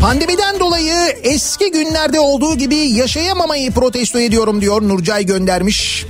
[0.00, 6.06] Pandemiden dolayı eski günlerde olduğu gibi yaşayamamayı protesto ediyorum diyor Nurcay göndermiş.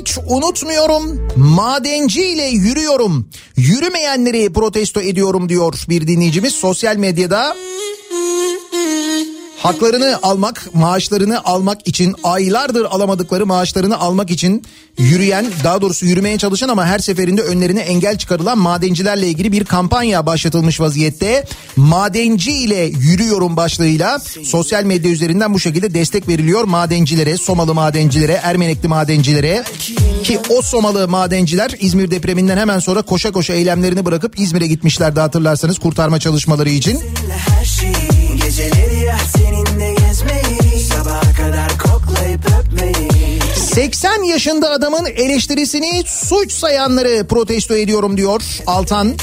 [0.00, 1.28] Hiç unutmuyorum.
[1.36, 3.28] Madenciyle yürüyorum.
[3.56, 7.56] Yürümeyenleri protesto ediyorum diyor bir dinleyicimiz sosyal medyada.
[9.62, 14.62] Haklarını almak, maaşlarını almak için aylardır alamadıkları maaşlarını almak için
[14.98, 20.26] yürüyen, daha doğrusu yürümeye çalışan ama her seferinde önlerine engel çıkarılan madencilerle ilgili bir kampanya
[20.26, 21.44] başlatılmış vaziyette.
[21.76, 28.88] Madenci ile yürüyorum başlığıyla sosyal medya üzerinden bu şekilde destek veriliyor madencilere, Somalı madencilere, Ermenekli
[28.88, 29.64] madencilere
[30.24, 35.78] ki o Somalı madenciler İzmir depreminden hemen sonra koşa koşa eylemlerini bırakıp İzmir'e gitmişlerdi hatırlarsanız
[35.78, 37.00] kurtarma çalışmaları için.
[37.48, 38.10] her şeyi
[38.50, 39.18] Geceleri yer
[43.74, 49.14] 80 yaşında adamın eleştirisini suç sayanları protesto ediyorum diyor Altan.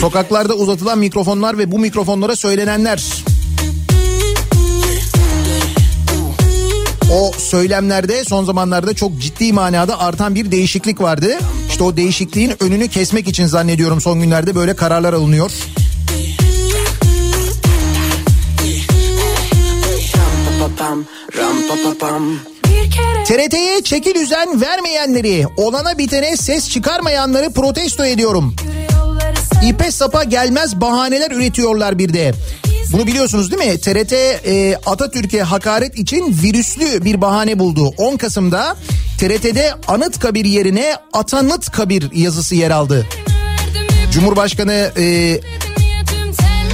[0.00, 3.02] Sokaklarda uzatılan mikrofonlar ve bu mikrofonlara söylenenler.
[7.12, 11.38] O söylemlerde son zamanlarda çok ciddi manada artan bir değişiklik vardı.
[11.68, 15.50] İşte o değişikliğin önünü kesmek için zannediyorum son günlerde böyle kararlar alınıyor.
[22.64, 28.54] Bir kere TRT'ye çeki düzen vermeyenleri, olana bitene ses çıkarmayanları protesto ediyorum.
[29.68, 32.32] İpe sapa gelmez bahaneler üretiyorlar bir de.
[32.92, 33.80] Bunu biliyorsunuz değil mi?
[33.80, 37.94] TRT e, Atatürk'e hakaret için virüslü bir bahane buldu.
[37.96, 38.76] 10 Kasım'da
[39.18, 43.06] TRT'de Anıtkabir yerine Atanıtkabir yazısı yer aldı.
[44.12, 45.40] Cumhurbaşkanı e,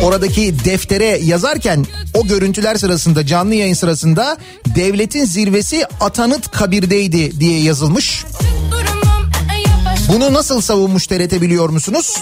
[0.03, 1.87] oradaki deftere yazarken
[2.19, 8.25] o görüntüler sırasında canlı yayın sırasında devletin zirvesi Atanıt Kabir'deydi diye yazılmış.
[10.13, 12.17] Bunu nasıl savunmuş TRT biliyor musunuz?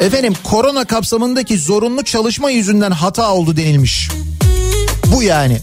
[0.00, 4.10] Efendim korona kapsamındaki zorunlu çalışma yüzünden hata oldu denilmiş.
[5.06, 5.58] Bu yani.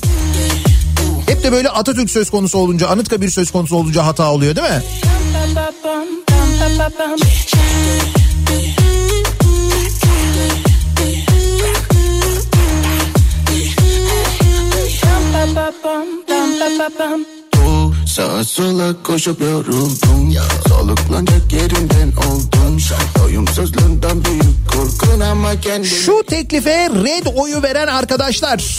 [1.27, 4.83] Hep de böyle Atatürk söz konusu olunca, Anıtkabir söz konusu olunca hata oluyor değil mi?
[15.71, 17.40] Pam, pam, pam, pam, pam,
[18.05, 20.33] Sağa sola koşup yoruldum
[20.67, 22.77] Soluklanacak yerinden oldum
[23.19, 28.77] Doyumsuzluğundan büyük korkun ama kendini Şu teklife red oyu veren arkadaşlar.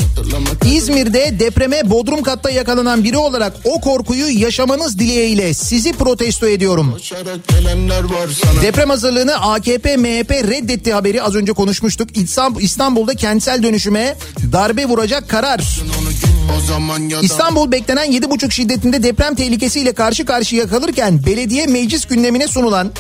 [0.65, 6.97] İzmir'de depreme bodrum katta yakalanan biri olarak o korkuyu yaşamanız dileğiyle sizi protesto ediyorum.
[8.63, 12.17] Deprem hazırlığını AKP MHP reddetti haberi az önce konuşmuştuk.
[12.17, 14.17] İstanbul, İstanbul'da kentsel dönüşüme
[14.53, 15.61] darbe vuracak karar.
[17.23, 22.93] İstanbul beklenen 7,5 şiddetinde deprem tehlikesiyle karşı karşıya kalırken belediye meclis gündemine sunulan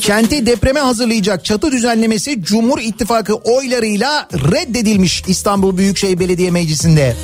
[0.00, 7.16] kenti depreme hazırlayacak çatı düzenlemesi Cumhur İttifakı oylarıyla reddedilmiş İstanbul Büyükşehir Belediye Meclisi'nde.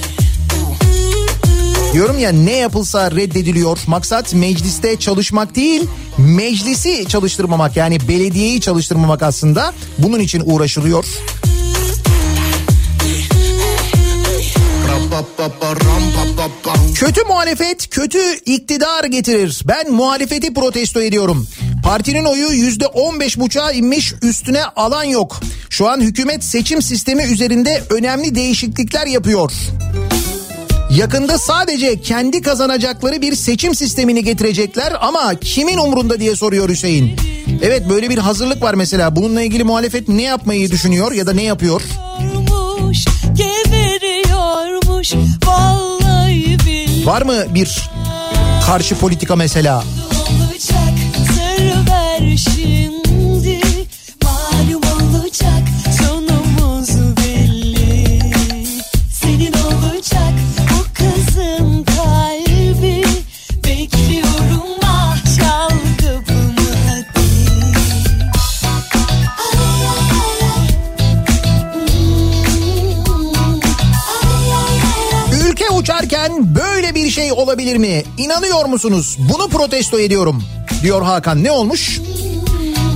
[1.93, 3.79] Diyorum ya ne yapılsa reddediliyor.
[3.87, 5.83] Maksat mecliste çalışmak değil,
[6.19, 9.73] meclisi çalıştırmamak yani belediyeyi çalıştırmamak aslında.
[9.99, 11.05] Bunun için uğraşılıyor.
[14.89, 15.49] Ra pa
[16.95, 19.63] Kötü muhalefet kötü iktidar getirir.
[19.69, 21.49] Ben muhalefeti protesto ediyorum.
[21.85, 25.41] Partinin oyu yüzde on beş buçuğa inmiş üstüne alan yok.
[25.71, 29.53] Şu an hükümet seçim sistemi üzerinde önemli değişiklikler yapıyor.
[30.91, 37.17] Yakında sadece kendi kazanacakları bir seçim sistemini getirecekler ama kimin umrunda diye soruyor Hüseyin.
[37.63, 39.17] Evet böyle bir hazırlık var mesela.
[39.17, 41.83] Bununla ilgili muhalefet ne yapmayı düşünüyor ya da ne yapıyor?
[42.35, 45.13] Yormuş, geberiyormuş
[45.47, 45.94] vallahi
[47.05, 47.91] Var mı bir
[48.67, 49.85] karşı politika mesela?
[77.15, 78.03] Şey olabilir mi?
[78.19, 79.17] İnanıyor musunuz?
[79.19, 80.43] Bunu protesto ediyorum.
[80.83, 81.45] Diyor Hakan.
[81.45, 82.01] Ne olmuş?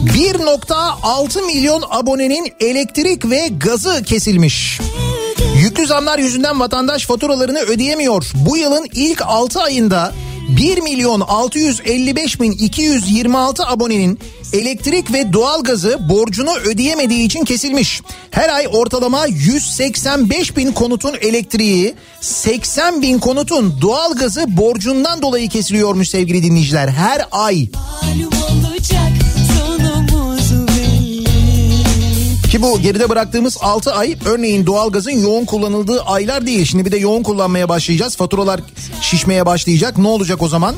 [0.04, 4.80] 1.6 milyon abonenin elektrik ve gazı kesilmiş.
[5.56, 8.30] Yüklü zamlar yüzünden vatandaş faturalarını ödeyemiyor.
[8.34, 10.12] Bu yılın ilk 6 ayında
[10.48, 14.18] 1 milyon 655 bin 226 abonenin
[14.52, 18.02] elektrik ve doğalgazı borcunu ödeyemediği için kesilmiş.
[18.30, 26.42] Her ay ortalama 185 bin konutun elektriği, 80 bin konutun doğalgazı borcundan dolayı kesiliyormuş sevgili
[26.42, 26.88] dinleyiciler.
[26.88, 27.68] Her ay.
[28.02, 29.27] Malum olacak
[32.50, 36.64] Ki bu geride bıraktığımız 6 ay örneğin doğalgazın yoğun kullanıldığı aylar değil.
[36.64, 38.16] Şimdi bir de yoğun kullanmaya başlayacağız.
[38.16, 38.60] Faturalar
[39.00, 39.98] şişmeye başlayacak.
[39.98, 40.74] Ne olacak o zaman?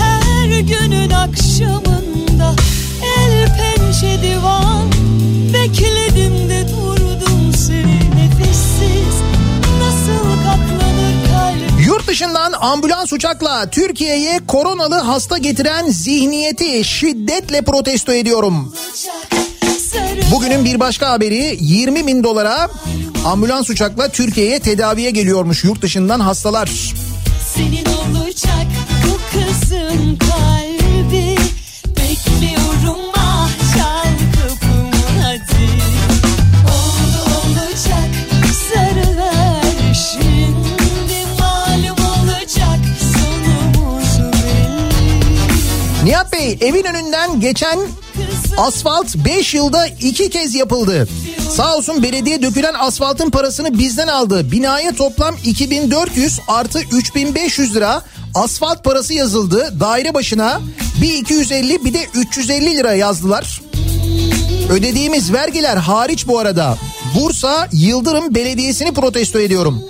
[0.00, 2.54] Her günün akşamında
[3.18, 4.92] el pençe divan
[5.54, 9.20] Bekledim de durdum seni nefessiz
[9.80, 18.72] Nasıl katlanır Yurt dışından ambulans uçakla Türkiye'ye koronalı hasta getiren zihniyeti şiddetle protesto ediyorum.
[18.94, 19.35] sarı
[20.30, 22.68] Bugünün bir başka haberi 20 bin dolara
[23.24, 26.70] ambulans uçakla Türkiye'ye tedaviye geliyormuş yurt dışından hastalar.
[27.54, 28.66] Senin olacak
[29.04, 31.36] bu kızın kalbi.
[31.86, 35.68] Bekliyorum ah kapımı hadi
[36.66, 38.10] Oldu olacak
[38.68, 42.80] sarıver şimdi Malum olacak
[43.12, 46.04] sonumuz belli.
[46.04, 47.78] Nihat Bey evin önünden geçen
[48.56, 51.08] asfalt 5 yılda 2 kez yapıldı.
[51.50, 54.52] Sağ olsun belediye dökülen asfaltın parasını bizden aldı.
[54.52, 58.02] Binaya toplam 2400 artı 3500 lira
[58.34, 59.80] asfalt parası yazıldı.
[59.80, 60.60] Daire başına
[61.02, 63.60] bir 250 bir de 350 lira yazdılar.
[64.70, 66.78] Ödediğimiz vergiler hariç bu arada.
[67.14, 69.82] Bursa Yıldırım Belediyesi'ni protesto ediyorum.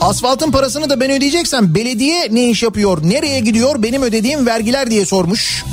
[0.00, 5.06] Asfaltın parasını da ben ödeyeceksem belediye ne iş yapıyor, nereye gidiyor benim ödediğim vergiler diye
[5.06, 5.64] sormuş.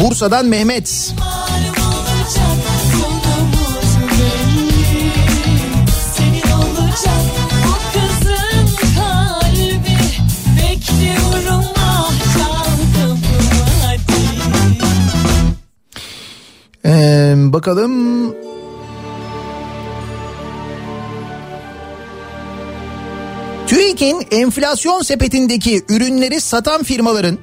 [0.00, 0.22] Kaldım
[13.82, 14.08] hadi
[16.84, 18.20] Ee, bakalım.
[23.66, 27.38] TÜİK'in enflasyon sepetindeki ürünleri satan firmaların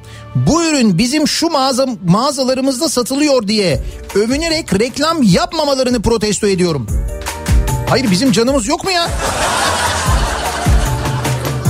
[0.47, 3.83] bu ürün bizim şu mağaza, mağazalarımızda satılıyor diye
[4.15, 6.87] övünerek reklam yapmamalarını protesto ediyorum.
[7.89, 9.07] Hayır bizim canımız yok mu ya?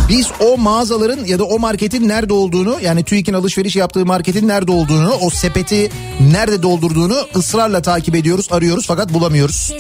[0.10, 4.72] Biz o mağazaların ya da o marketin nerede olduğunu yani TÜİK'in alışveriş yaptığı marketin nerede
[4.72, 5.92] olduğunu o sepeti
[6.32, 9.74] nerede doldurduğunu ısrarla takip ediyoruz arıyoruz fakat bulamıyoruz.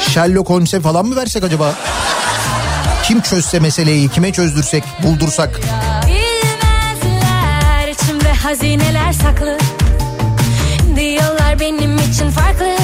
[0.00, 1.74] Sherlock Holmes'e falan mı versek acaba?
[3.04, 5.60] Kim çözse meseleyi kime çözdürsek buldursak.
[5.60, 6.05] İçimde
[8.56, 9.58] hazineler saklı?
[10.96, 12.76] Diyorlar benim için farklı.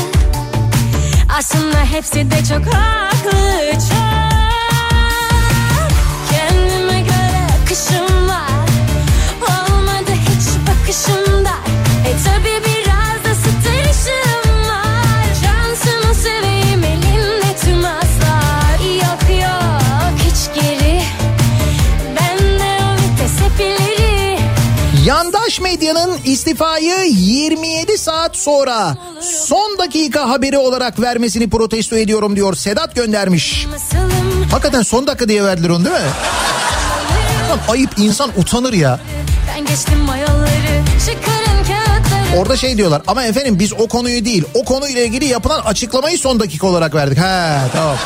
[1.38, 3.72] Aslında hepsi de çok haklı.
[3.72, 4.02] Çok.
[6.30, 8.68] Kendime göre akışım var.
[9.42, 11.54] Olmadı hiç bakışımda.
[12.06, 12.51] E tabi
[26.32, 33.66] istifayı 27 saat sonra son dakika haberi olarak vermesini protesto ediyorum diyor Sedat göndermiş.
[34.50, 36.00] Hakikaten son dakika diye verdiler onu değil mi?
[37.50, 39.00] Lan ayıp insan utanır ya.
[39.48, 44.44] Ben geçtim o yolları Çıkarın kağıtları Orada şey diyorlar ama efendim biz o konuyu değil
[44.54, 47.18] o konuyla ilgili yapılan açıklamayı son dakika olarak verdik.
[47.18, 47.96] He tamam.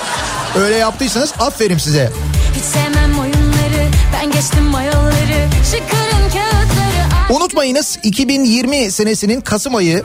[0.58, 2.12] Öyle yaptıysanız aferin size.
[2.56, 6.65] Hiç sevmem oyunları Ben geçtim o yolları Çıkarın kağıtları
[7.30, 10.04] Unutmayınız 2020 senesinin Kasım ayı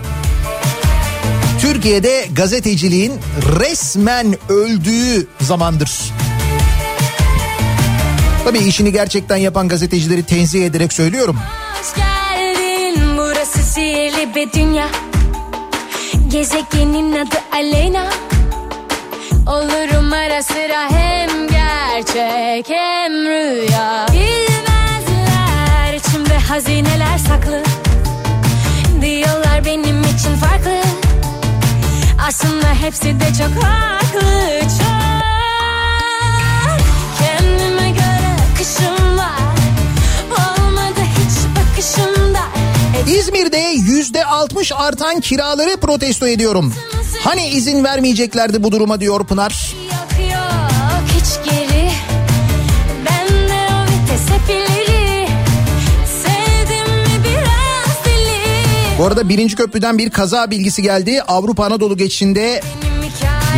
[1.61, 3.13] Türkiye'de gazeteciliğin
[3.59, 5.91] resmen öldüğü zamandır.
[8.45, 11.37] Tabii işini gerçekten yapan gazetecileri tenzih ederek söylüyorum.
[11.79, 14.87] Hoş geldin Burası sihirli bir dünya
[16.27, 18.09] Gezegenin adı Aleyna
[19.47, 24.50] Olurum ara sıra hem gerçek hem rüya içimde
[26.51, 27.63] hazineler saklı.
[29.01, 30.81] Diyorlar benim için farklı.
[32.27, 35.01] Aslında hepsi de çok haklı Çok.
[37.19, 39.41] Kendime göre akışım var.
[40.31, 42.41] Olmadı hiç bakışımda.
[43.07, 46.73] İzmir'de yüzde 60 artan kiraları protesto ediyorum.
[47.23, 49.75] Hani izin vermeyeceklerdi bu duruma diyor Pınar.
[49.91, 51.60] Yok yok hiç
[59.01, 61.21] Bu arada birinci köprüden bir kaza bilgisi geldi.
[61.21, 62.61] Avrupa Anadolu geçişinde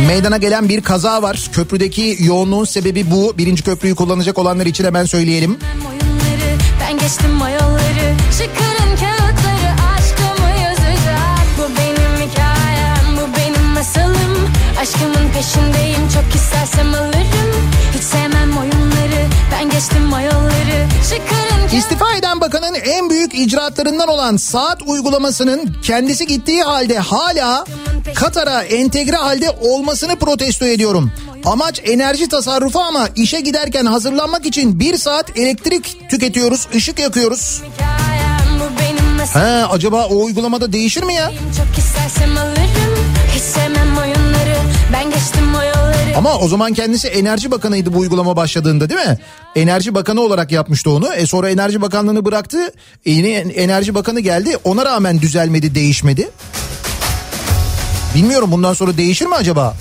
[0.06, 1.48] meydana gelen bir kaza var.
[1.52, 3.38] Köprüdeki yoğunluğun sebebi bu.
[3.38, 5.58] Birinci köprüyü kullanacak olanlar için hemen söyleyelim.
[6.80, 7.40] Ben geçtim
[8.38, 14.48] Çıkarın kağıtları aşkımı yazacak Bu benim hikayem bu benim masalım
[14.80, 21.43] Aşkımın peşindeyim çok istersem alırım Hiç sevmem oyunları Ben geçtim o yolları Çıkarın
[21.76, 27.64] İstifa eden bakanın en büyük icraatlarından olan saat uygulamasının kendisi gittiği halde hala
[28.14, 31.12] Katar'a entegre halde olmasını protesto ediyorum.
[31.44, 37.62] Amaç enerji tasarrufu ama işe giderken hazırlanmak için bir saat elektrik tüketiyoruz, ışık yakıyoruz.
[39.32, 41.32] He, acaba o uygulamada değişir mi ya?
[41.56, 42.98] Çok istersem alırım
[43.34, 44.56] Hiç sevmem oyunları
[44.92, 45.83] Ben geçtim o yolları
[46.16, 49.18] Ama o zaman kendisi Enerji Bakanı'ydı bu uygulama başladığında değil mi?
[49.56, 51.14] Enerji Bakanı olarak yapmıştı onu.
[51.14, 52.58] E sonra Enerji Bakanlığı'nı bıraktı.
[53.06, 54.56] E yine Enerji Bakanı geldi.
[54.64, 56.30] Ona rağmen düzelmedi, değişmedi.
[58.14, 59.74] Bilmiyorum bundan sonra değişir mi acaba?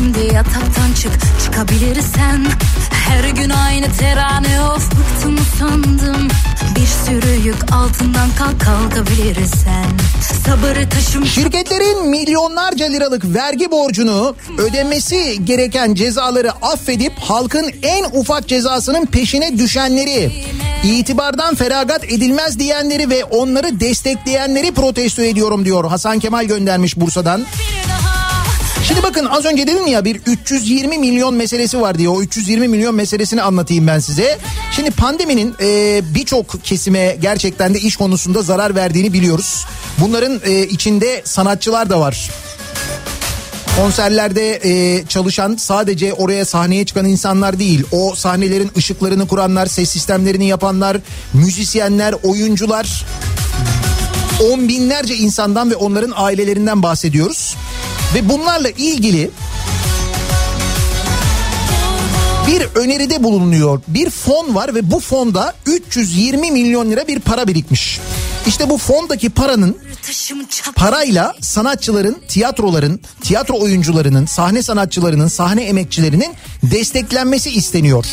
[0.00, 1.12] Şimdi yataktan çık
[1.44, 2.46] çıkabilirsen.
[2.90, 6.28] Her gün aynı terane of bıktım usandım.
[6.76, 9.84] Bir sürü yük altından kalk kalkabilirsen.
[10.46, 19.06] Sabırı taşım Şirketlerin milyonlarca liralık vergi borcunu ödemesi gereken cezaları affedip halkın en ufak cezasının
[19.06, 20.32] peşine düşenleri,
[20.84, 27.40] itibardan feragat edilmez diyenleri ve onları destekleyenleri protesto ediyorum diyor Hasan Kemal göndermiş Bursa'dan.
[27.40, 28.09] bir daha
[28.90, 32.94] Şimdi bakın az önce dedim ya bir 320 milyon meselesi var diye o 320 milyon
[32.94, 34.38] meselesini anlatayım ben size.
[34.72, 39.66] Şimdi pandeminin e, birçok kesime gerçekten de iş konusunda zarar verdiğini biliyoruz.
[39.98, 42.30] Bunların e, içinde sanatçılar da var.
[43.76, 47.84] Konserlerde e, çalışan sadece oraya sahneye çıkan insanlar değil.
[47.92, 50.96] O sahnelerin ışıklarını kuranlar, ses sistemlerini yapanlar,
[51.32, 53.04] müzisyenler, oyuncular,
[54.40, 57.56] on binlerce insandan ve onların ailelerinden bahsediyoruz.
[58.14, 59.30] Ve bunlarla ilgili
[62.46, 63.80] bir öneride bulunuyor.
[63.88, 68.00] Bir fon var ve bu fonda 320 milyon lira bir para birikmiş.
[68.46, 69.76] İşte bu fondaki paranın
[70.74, 78.06] parayla sanatçıların, tiyatroların, tiyatro oyuncularının, sahne sanatçılarının, sahne emekçilerinin desteklenmesi isteniyor.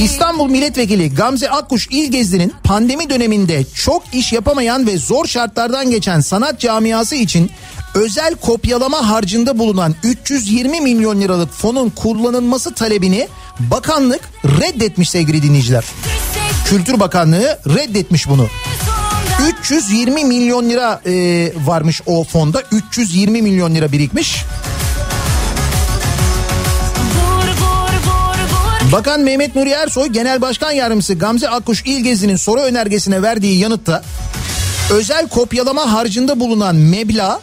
[0.00, 6.60] İstanbul Milletvekili Gamze Akkuş İlgezdi'nin pandemi döneminde çok iş yapamayan ve zor şartlardan geçen sanat
[6.60, 7.50] camiası için
[7.94, 13.28] özel kopyalama harcında bulunan 320 milyon liralık fonun kullanılması talebini
[13.58, 15.84] bakanlık reddetmiş sevgili dinleyiciler.
[16.66, 18.46] Kültür Bakanlığı reddetmiş bunu.
[19.46, 22.62] 320 milyon lira e, varmış o fonda.
[22.72, 24.44] 320 milyon lira birikmiş.
[28.92, 34.02] Bakan Mehmet Nuri Ersoy Genel Başkan Yardımcısı Gamze Akkuş İlgezi'nin soru önergesine verdiği yanıtta
[34.90, 37.40] özel kopyalama harcında bulunan meblağ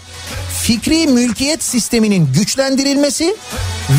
[0.62, 3.36] fikri mülkiyet sisteminin güçlendirilmesi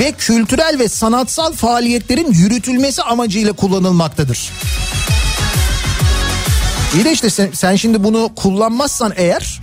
[0.00, 4.50] ve kültürel ve sanatsal faaliyetlerin yürütülmesi amacıyla kullanılmaktadır.
[6.94, 9.60] İyi de işte sen, sen şimdi bunu kullanmazsan eğer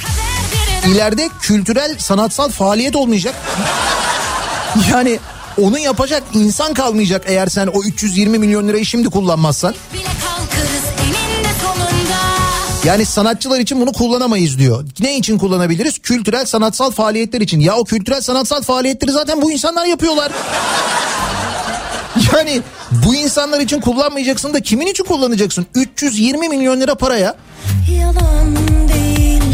[0.88, 3.36] ileride kültürel sanatsal faaliyet olmayacak.
[4.92, 5.20] Yani
[5.62, 9.74] onu yapacak insan kalmayacak eğer sen o 320 milyon lirayı şimdi kullanmazsan.
[12.84, 14.86] Yani sanatçılar için bunu kullanamayız diyor.
[15.00, 16.00] Ne için kullanabiliriz?
[16.00, 17.60] Kültürel sanatsal faaliyetler için.
[17.60, 20.32] Ya o kültürel sanatsal faaliyetleri zaten bu insanlar yapıyorlar.
[22.36, 22.62] Yani
[23.06, 25.66] bu insanlar için kullanmayacaksın da kimin için kullanacaksın?
[25.76, 27.36] 320 milyon lira paraya.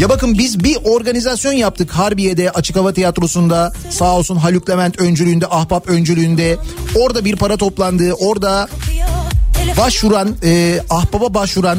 [0.00, 5.46] Ya bakın biz bir organizasyon yaptık Harbiye'de Açık Hava Tiyatrosu'nda sağ olsun Haluk Levent öncülüğünde
[5.46, 6.56] Ahbap öncülüğünde
[6.96, 8.68] orada bir para toplandı orada
[9.78, 11.78] başvuran e, Ahbap'a başvuran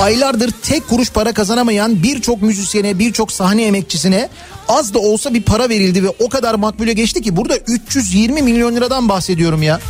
[0.00, 4.28] aylardır tek kuruş para kazanamayan birçok müzisyene birçok sahne emekçisine
[4.68, 8.76] az da olsa bir para verildi ve o kadar makbule geçti ki burada 320 milyon
[8.76, 9.80] liradan bahsediyorum ya.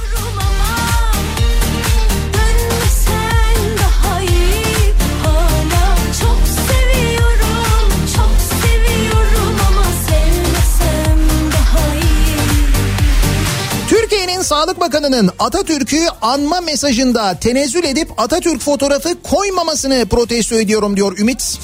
[14.37, 21.59] Türkiye'nin Sağlık Bakanı'nın Atatürk'ü anma mesajında tenezzül edip Atatürk fotoğrafı koymamasını protesto ediyorum diyor Ümit.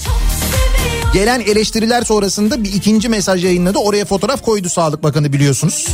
[1.14, 3.78] Gelen eleştiriler sonrasında bir ikinci mesaj yayınladı.
[3.78, 5.88] Oraya fotoğraf koydu Sağlık Bakanı biliyorsunuz.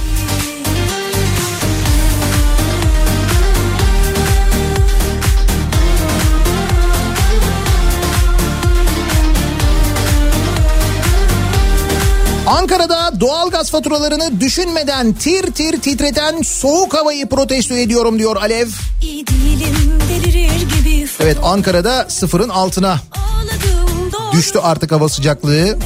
[12.47, 18.69] Ankara'da doğalgaz faturalarını düşünmeden tir tir titreten soğuk havayı protesto ediyorum diyor Alev.
[19.03, 25.79] Değilim delirir gibi Evet Ankara'da sıfırın altına Ağladım düştü artık hava sıcaklığı.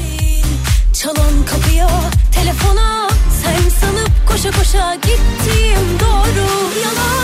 [1.03, 1.89] Çalan kapıya
[2.35, 3.09] telefona
[3.43, 6.47] Sen sanıp koşa koşa gittiğim doğru
[6.83, 7.22] Yalan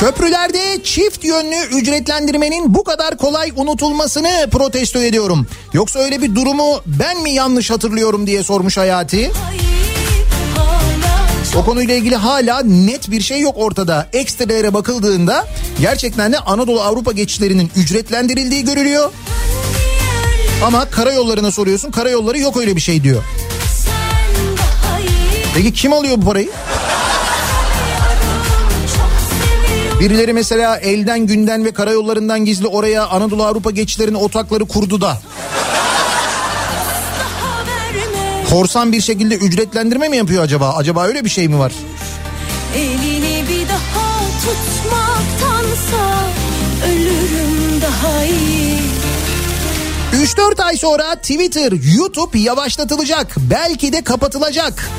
[0.00, 5.46] Köprülerde çift yönlü ücretlendirmenin bu kadar kolay unutulmasını protesto ediyorum.
[5.72, 9.32] Yoksa öyle bir durumu ben mi yanlış hatırlıyorum diye sormuş Hayati.
[11.56, 14.08] O konuyla ilgili hala net bir şey yok ortada.
[14.12, 15.46] Ekstrelere bakıldığında
[15.80, 19.12] gerçekten de Anadolu Avrupa geçişlerinin ücretlendirildiği görülüyor.
[20.64, 23.22] Ama karayollarına soruyorsun karayolları yok öyle bir şey diyor.
[25.54, 26.50] Peki kim alıyor bu parayı?
[30.00, 35.18] Birileri mesela elden günden ve karayollarından gizli oraya Anadolu Avrupa geçişlerinin otakları kurdu da
[38.50, 40.74] korsan bir şekilde ücretlendirme mi yapıyor acaba?
[40.76, 41.72] Acaba öyle bir şey mi var?
[42.76, 46.28] Elini bir daha tutmaktansa
[46.86, 48.59] ölürüm daha iyi.
[50.12, 53.34] 3-4 ay sonra Twitter, YouTube yavaşlatılacak.
[53.50, 54.90] Belki de kapatılacak.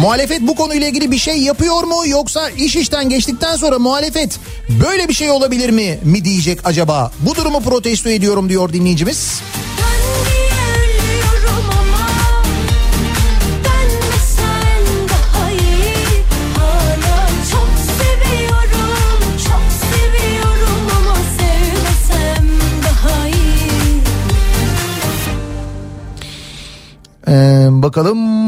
[0.00, 4.38] Muhalefet bu konuyla ilgili bir şey yapıyor mu yoksa iş işten geçtikten sonra muhalefet
[4.84, 7.12] böyle bir şey olabilir mi mi diyecek acaba?
[7.20, 9.40] Bu durumu protesto ediyorum diyor dinleyicimiz.
[27.28, 28.46] Ee, bakalım.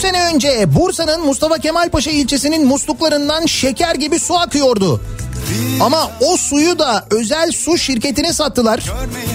[0.00, 5.00] Sene önce Bursa'nın Mustafa Kemal Paşa ilçesinin musluklarından şeker gibi su akıyordu.
[5.80, 8.84] Ama o suyu da özel su şirketine sattılar.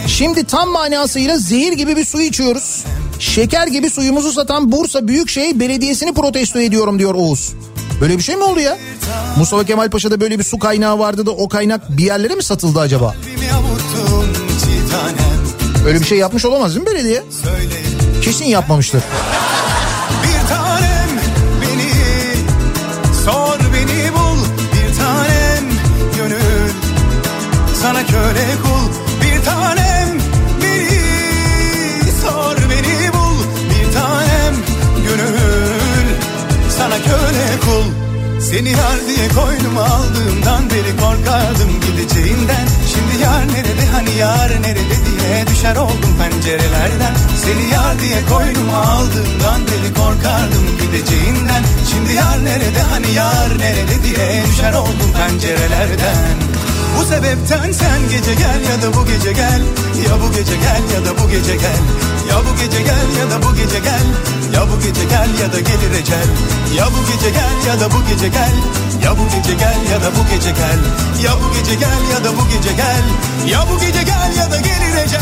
[0.07, 2.83] Şimdi tam manasıyla zehir gibi bir su içiyoruz.
[3.19, 7.53] Şeker gibi suyumuzu satan Bursa Büyükşehir Belediyesi'ni protesto ediyorum diyor Oğuz.
[8.01, 8.77] Böyle bir şey mi oldu ya?
[9.37, 12.79] Mustafa Kemal Paşa'da böyle bir su kaynağı vardı da o kaynak bir yerlere mi satıldı
[12.79, 13.13] acaba?
[13.13, 17.23] Kalbimi avuttun çiğ tanem Öyle bir şey yapmış olamaz değil mi belediye?
[18.21, 19.01] Kesin yapmamıştır.
[20.23, 21.09] bir tanem
[21.61, 21.91] beni
[23.25, 24.39] Sor beni bul
[24.73, 25.63] bir tanem
[26.17, 26.71] Gönül
[27.81, 28.45] sana köle
[38.55, 42.67] Seni yar diye koynuma aldığımdan beri korkardım gideceğinden.
[42.93, 47.15] Şimdi yar nerede hani yar nerede diye düşer oldum pencerelerden.
[47.45, 51.63] Seni yar diye koynuma aldığımdan beri korkardım gideceğinden.
[51.91, 56.54] Şimdi yar nerede hani yar nerede diye düşer oldum pencerelerden
[56.99, 59.61] bu sebepten sen gece gel ya da bu gece gel
[60.07, 61.81] Ya bu gece gel ya da bu gece gel
[62.29, 64.05] Ya bu gece gel ya da bu gece gel
[64.53, 66.27] Ya bu gece gel ya da gelir ecel
[66.77, 68.53] Ya bu gece gel ya da bu gece gel
[69.03, 70.79] Ya bu gece gel ya da bu gece gel
[71.23, 73.03] Ya bu gece gel ya da bu gece gel
[73.51, 75.19] Ya bu gece gel ya da gelir ecel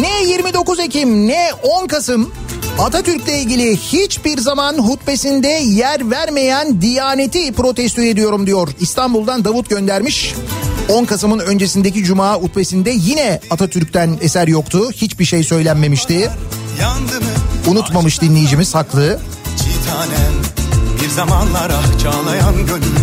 [0.00, 2.32] Ne 29 Ekim ne 10 Kasım
[2.78, 8.68] Atatürk'le ilgili hiçbir zaman hutbesinde yer vermeyen Diyaneti protesto ediyorum diyor.
[8.80, 10.34] İstanbul'dan Davut göndermiş.
[10.88, 14.90] 10 Kasım'ın öncesindeki cuma hutbesinde yine Atatürk'ten eser yoktu.
[14.92, 16.30] Hiçbir şey söylenmemişti.
[17.66, 19.20] Unutmamış dinleyicimiz haklı.
[19.58, 20.32] Çiğ tanem
[21.02, 22.96] bir zamanlar ah çağlayan gönül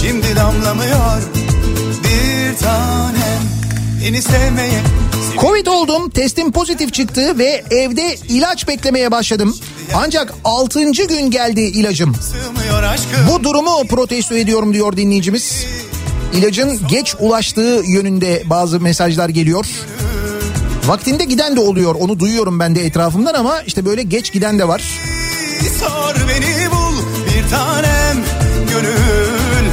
[0.00, 1.22] Şimdi damlamıyor
[2.04, 3.42] bir tanem
[5.40, 9.56] Covid oldum, testim pozitif çıktı ve evde ilaç beklemeye başladım.
[9.94, 10.90] Ancak 6.
[10.90, 12.16] gün geldi ilacım.
[13.30, 15.66] Bu durumu protesto ediyorum diyor dinleyicimiz.
[16.34, 19.66] İlacın geç ulaştığı yönünde bazı mesajlar geliyor.
[20.86, 24.68] Vaktinde giden de oluyor onu duyuyorum ben de etrafımdan ama işte böyle geç giden de
[24.68, 24.82] var.
[25.80, 26.96] Sor beni bul
[27.26, 28.24] bir tanem
[28.70, 29.70] gönül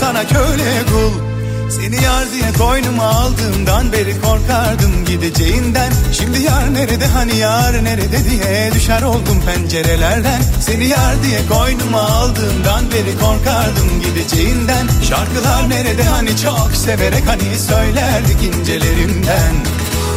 [0.00, 1.31] Sana köle kul
[1.76, 5.92] Seni yar diye koynuma aldığımdan beri korkardım gideceğinden.
[6.12, 10.42] Şimdi yar nerede hani yar nerede diye düşer oldum pencerelerden.
[10.60, 14.88] Seni yar diye koynuma aldığımdan beri korkardım gideceğinden.
[15.08, 19.54] Şarkılar nerede hani çok severek hani söylerdik incelerimden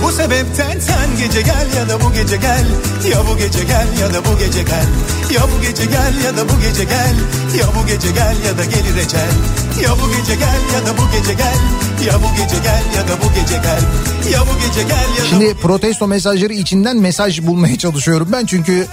[0.06, 2.66] bu sebepten sen gece gel ya da bu gece gel
[3.12, 4.88] Ya bu gece gel ya da bu gece gel
[5.36, 7.16] Ya bu gece gel ya da bu gece gel
[7.60, 9.32] Ya bu gece gel ya da gelir ecel
[9.84, 11.60] Ya bu gece gel ya da bu gece gel
[12.08, 13.82] Ya bu gece gel ya da bu gece gel
[14.34, 18.88] Ya bu gece gel ya da Şimdi protesto mesajları içinden mesaj bulmaya çalışıyorum ben çünkü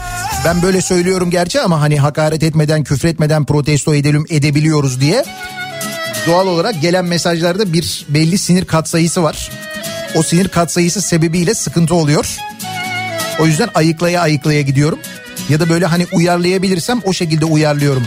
[0.45, 5.25] ben böyle söylüyorum gerçi ama hani hakaret etmeden küfretmeden protesto edelim edebiliyoruz diye.
[6.27, 9.51] Doğal olarak gelen mesajlarda bir belli sinir katsayısı var.
[10.15, 12.37] O sinir katsayısı sebebiyle sıkıntı oluyor.
[13.41, 14.99] O yüzden ayıklaya ayıklaya gidiyorum.
[15.49, 18.07] Ya da böyle hani uyarlayabilirsem o şekilde uyarlıyorum.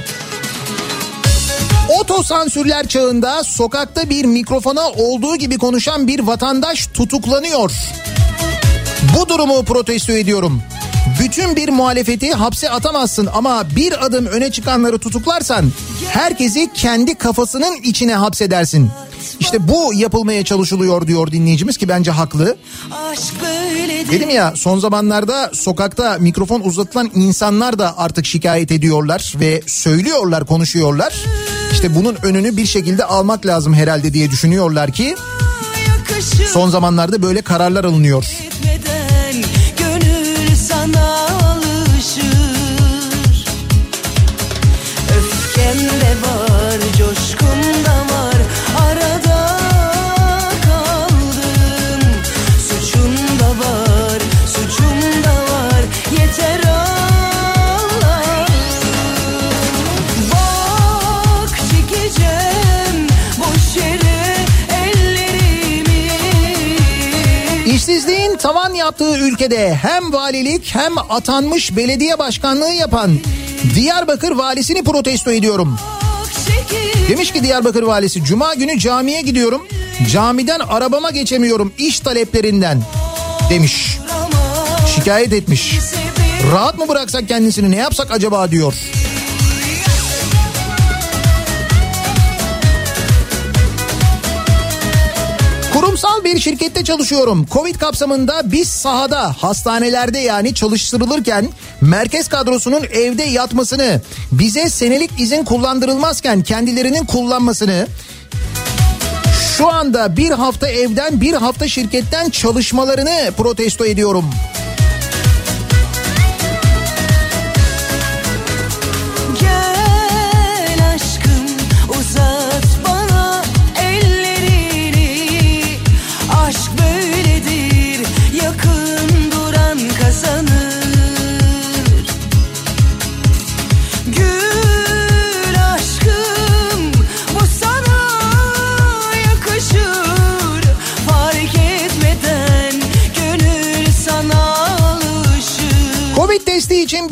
[2.00, 7.72] Otosansürler çağında sokakta bir mikrofona olduğu gibi konuşan bir vatandaş tutuklanıyor.
[9.18, 10.64] Bu durumu protesto ediyorum.
[11.26, 15.72] Bütün bir muhalefeti hapse atamazsın ama bir adım öne çıkanları tutuklarsan
[16.10, 18.92] herkesi kendi kafasının içine hapsedersin.
[19.40, 22.58] İşte bu yapılmaya çalışılıyor diyor dinleyicimiz ki bence haklı.
[24.12, 31.14] Dedim ya son zamanlarda sokakta mikrofon uzatılan insanlar da artık şikayet ediyorlar ve söylüyorlar, konuşuyorlar.
[31.72, 35.16] İşte bunun önünü bir şekilde almak lazım herhalde diye düşünüyorlar ki
[36.54, 38.26] son zamanlarda böyle kararlar alınıyor
[40.86, 42.26] sana alışır.
[45.18, 48.36] Öfkem de var, coşkum da var.
[48.88, 49.58] Arada
[50.66, 52.02] kaldın
[52.68, 55.82] Suçun da var, suçum da var.
[56.12, 56.66] Yeter
[67.76, 73.20] İşsizliği Tavan yaptığı ülkede hem valilik hem atanmış belediye başkanlığı yapan
[73.76, 75.78] Diyarbakır valisini protesto ediyorum.
[77.10, 79.68] Demiş ki Diyarbakır valisi cuma günü camiye gidiyorum.
[80.12, 82.82] Camiden arabama geçemiyorum iş taleplerinden
[83.50, 83.98] demiş.
[84.96, 85.76] Şikayet etmiş.
[86.52, 88.74] Rahat mı bıraksak kendisini ne yapsak acaba diyor.
[95.76, 97.46] Kurumsal bir şirkette çalışıyorum.
[97.52, 101.50] Covid kapsamında biz sahada, hastanelerde yani çalıştırılırken
[101.82, 104.02] merkez kadrosunun evde yatmasını,
[104.32, 107.88] bize senelik izin kullandırılmazken kendilerinin kullanmasını,
[109.58, 114.26] şu anda bir hafta evden bir hafta şirketten çalışmalarını protesto ediyorum.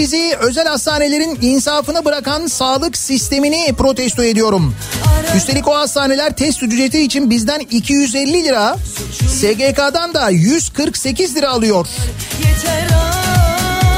[0.04, 4.76] Bizi özel hastanelerin insafına bırakan sağlık sistemini protesto ediyorum.
[5.38, 8.76] Üstelik o hastaneler test ücreti için bizden 250 lira,
[9.28, 11.88] SGK'dan da 148 lira alıyor.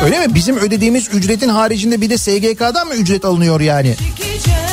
[0.05, 0.35] Öyle mi?
[0.35, 3.95] Bizim ödediğimiz ücretin haricinde bir de SGK'dan mı ücret alınıyor yani?
[3.95, 4.64] Çekeceğim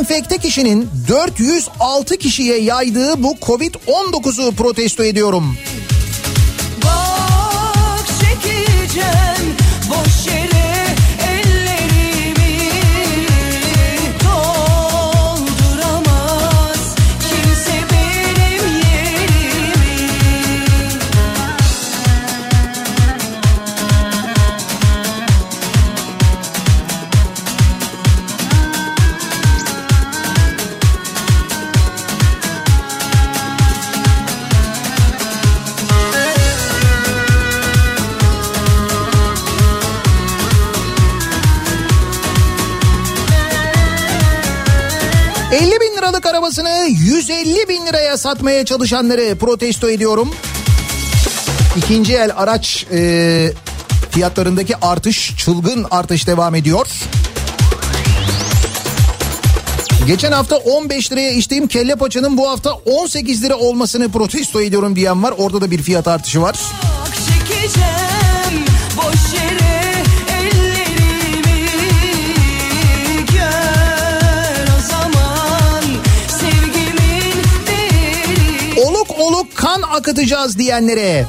[0.00, 5.56] enfekte kişinin 406 kişiye yaydığı bu Covid-19'u protesto ediyorum.
[6.84, 9.29] Bak çekeceğim
[45.52, 50.30] ...50 bin liralık arabasını 150 bin liraya satmaya çalışanları protesto ediyorum.
[51.76, 53.52] İkinci el araç e,
[54.10, 56.86] fiyatlarındaki artış, çılgın artış devam ediyor.
[60.06, 65.22] Geçen hafta 15 liraya içtiğim kelle paçanın bu hafta 18 lira olmasını protesto ediyorum diyen
[65.22, 65.34] var.
[65.38, 66.56] Orada da bir fiyat artışı var.
[67.28, 68.19] Çekeceğim
[80.00, 81.26] akıtacağız diyenlere,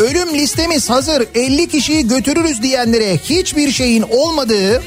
[0.00, 4.82] ölüm listemiz hazır 50 kişiyi götürürüz diyenlere hiçbir şeyin olmadığı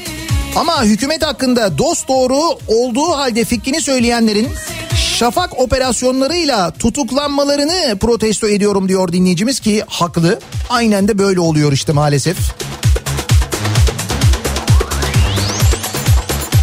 [0.56, 2.38] ama hükümet hakkında dost doğru
[2.68, 4.48] olduğu halde fikrini söyleyenlerin
[4.96, 10.40] şafak operasyonlarıyla tutuklanmalarını protesto ediyorum diyor dinleyicimiz ki haklı.
[10.68, 12.36] Aynen de böyle oluyor işte maalesef.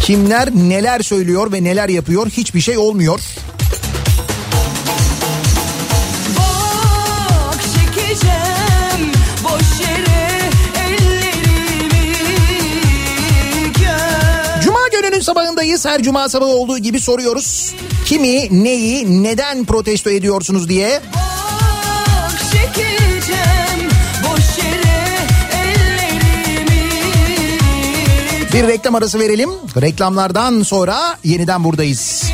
[0.02, 3.20] Kimler neler söylüyor ve neler yapıyor hiçbir şey olmuyor.
[15.74, 15.86] Sabahındayız.
[15.86, 17.74] Her cuma sabahı olduğu gibi soruyoruz.
[18.04, 21.00] Kimi, neyi, neden protesto ediyorsunuz diye.
[22.52, 23.90] Çekeceğim
[24.22, 25.74] boş ellerimi
[28.52, 29.50] Bir reklam arası verelim.
[29.76, 32.33] Reklamlardan sonra yeniden buradayız.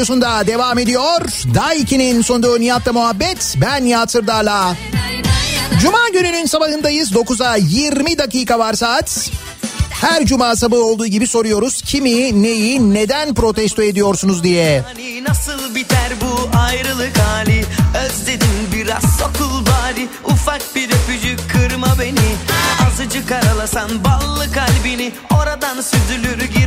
[0.00, 1.20] Radyosunda devam ediyor.
[1.54, 3.54] Daiki'nin sunduğu Nihat'la muhabbet.
[3.60, 4.76] Ben Nihat Sırdar'la.
[5.82, 7.12] Cuma gününün sabahındayız.
[7.12, 9.30] 9'a 20 dakika var saat.
[9.90, 11.82] Her cuma sabahı olduğu gibi soruyoruz.
[11.82, 14.80] Kimi, neyi, neden protesto ediyorsunuz diye.
[14.80, 17.64] Hani nasıl biter bu ayrılık hali
[18.04, 22.36] Özledim biraz sokul bari Ufak bir öpücük kırma beni
[22.86, 26.59] Azıcık aralasan ballı kalbini Oradan süzülür O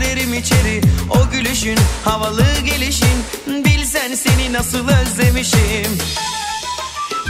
[1.64, 3.24] gülüşün havalı gelişin.
[3.48, 5.98] Bilsen seni nasıl özlemişim.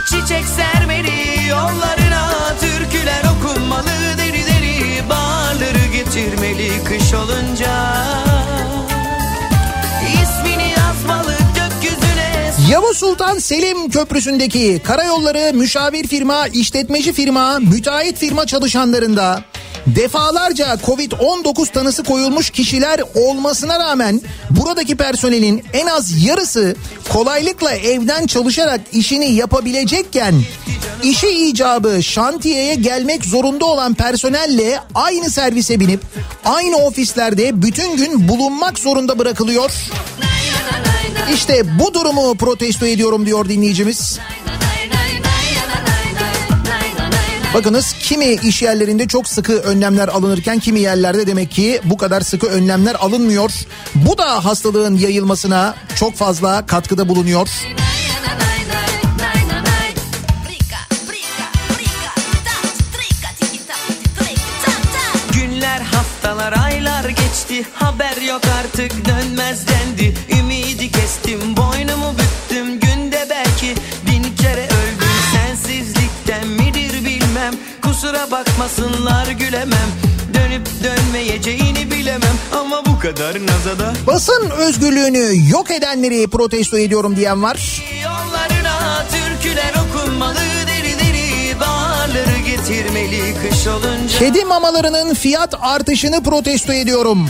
[0.10, 3.89] Çiçek sermeli yollarına Türküler okunmalı.
[4.18, 8.03] Deri deri Bağları getirmeli kış olunca.
[12.69, 19.43] Yavuz Sultan Selim Köprüsü'ndeki karayolları müşavir firma, işletmeci firma, müteahhit firma çalışanlarında
[19.85, 26.76] defalarca Covid-19 tanısı koyulmuş kişiler olmasına rağmen buradaki personelin en az yarısı
[27.10, 30.35] kolaylıkla evden çalışarak işini yapabilecekken
[31.03, 36.01] işi icabı şantiyeye gelmek zorunda olan personelle aynı servise binip
[36.45, 39.72] aynı ofislerde bütün gün bulunmak zorunda bırakılıyor.
[41.34, 44.19] İşte bu durumu protesto ediyorum diyor dinleyicimiz.
[47.54, 52.48] Bakınız kimi iş yerlerinde çok sıkı önlemler alınırken kimi yerlerde demek ki bu kadar sıkı
[52.48, 53.52] önlemler alınmıyor.
[53.96, 57.50] Bu da hastalığın yayılmasına çok fazla katkıda bulunuyor.
[65.34, 70.14] Günler haftalar aylar geçti Haber yok artık dönmez dendi
[78.04, 79.90] Kusura bakmasınlar gülemem
[80.34, 87.84] Dönüp dönmeyeceğini bilemem Ama bu kadar nazada Basın özgürlüğünü yok edenleri protesto ediyorum diyen var.
[88.04, 97.30] Yollarına türküler okunmalı deri deri Bağları getirmeli kış olunca Kedi mamalarının fiyat artışını protesto ediyorum.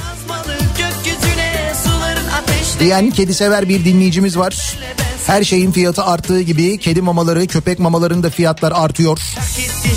[2.79, 4.77] Diyen kedi sever bir dinleyicimiz var.
[5.27, 9.19] Her şeyin fiyatı arttığı gibi kedi mamaları, köpek mamalarının da fiyatlar artıyor.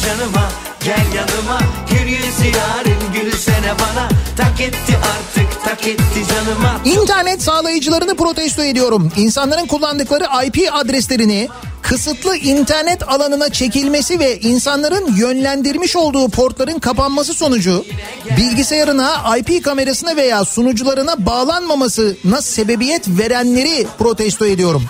[0.07, 1.61] Canıma gel yanıma
[1.91, 9.13] Gül yüzü yarın gülsene bana Tak etti artık tak etti canıma İnternet sağlayıcılarını protesto ediyorum.
[9.17, 11.49] İnsanların kullandıkları IP adreslerini
[11.83, 17.85] kısıtlı internet alanına çekilmesi ve insanların yönlendirmiş olduğu portların kapanması sonucu
[18.37, 24.85] bilgisayarına, IP kamerasına veya sunucularına bağlanmamasına sebebiyet verenleri protesto ediyorum.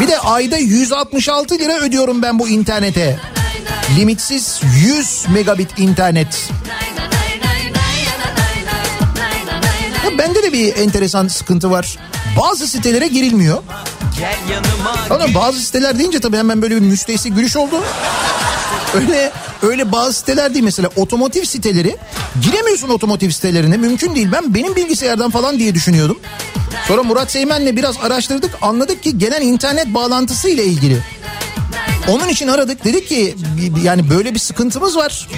[0.00, 3.39] Bir de ayda 166 lira ödüyorum ben bu internete.
[3.98, 6.48] Limitsiz 100 megabit internet.
[10.04, 11.98] Ya bende de bir enteresan sıkıntı var.
[12.38, 13.62] Bazı sitelere girilmiyor.
[15.10, 17.74] Ama bazı siteler deyince tabii hemen böyle bir müstehsi gülüş oldu.
[18.94, 21.96] Öyle öyle bazı siteler değil mesela otomotiv siteleri
[22.42, 24.28] giremiyorsun otomotiv sitelerine mümkün değil.
[24.32, 26.18] Ben benim bilgisayardan falan diye düşünüyordum.
[26.88, 31.02] Sonra Murat Seymen'le biraz araştırdık anladık ki gelen internet bağlantısı ile ilgili.
[32.08, 33.36] Onun için aradık dedik ki
[33.82, 35.28] yani böyle bir sıkıntımız var.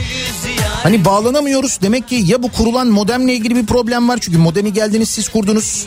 [0.82, 5.08] Hani bağlanamıyoruz demek ki ya bu kurulan modemle ilgili bir problem var çünkü modemi geldiniz
[5.08, 5.86] siz kurdunuz.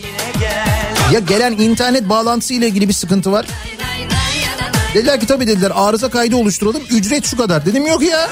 [1.13, 3.45] Ya gelen internet bağlantısı ile ilgili bir sıkıntı var.
[4.93, 7.65] Dediler ki tabii dediler arıza kaydı oluşturalım ücret şu kadar.
[7.65, 8.29] Dedim yok ya.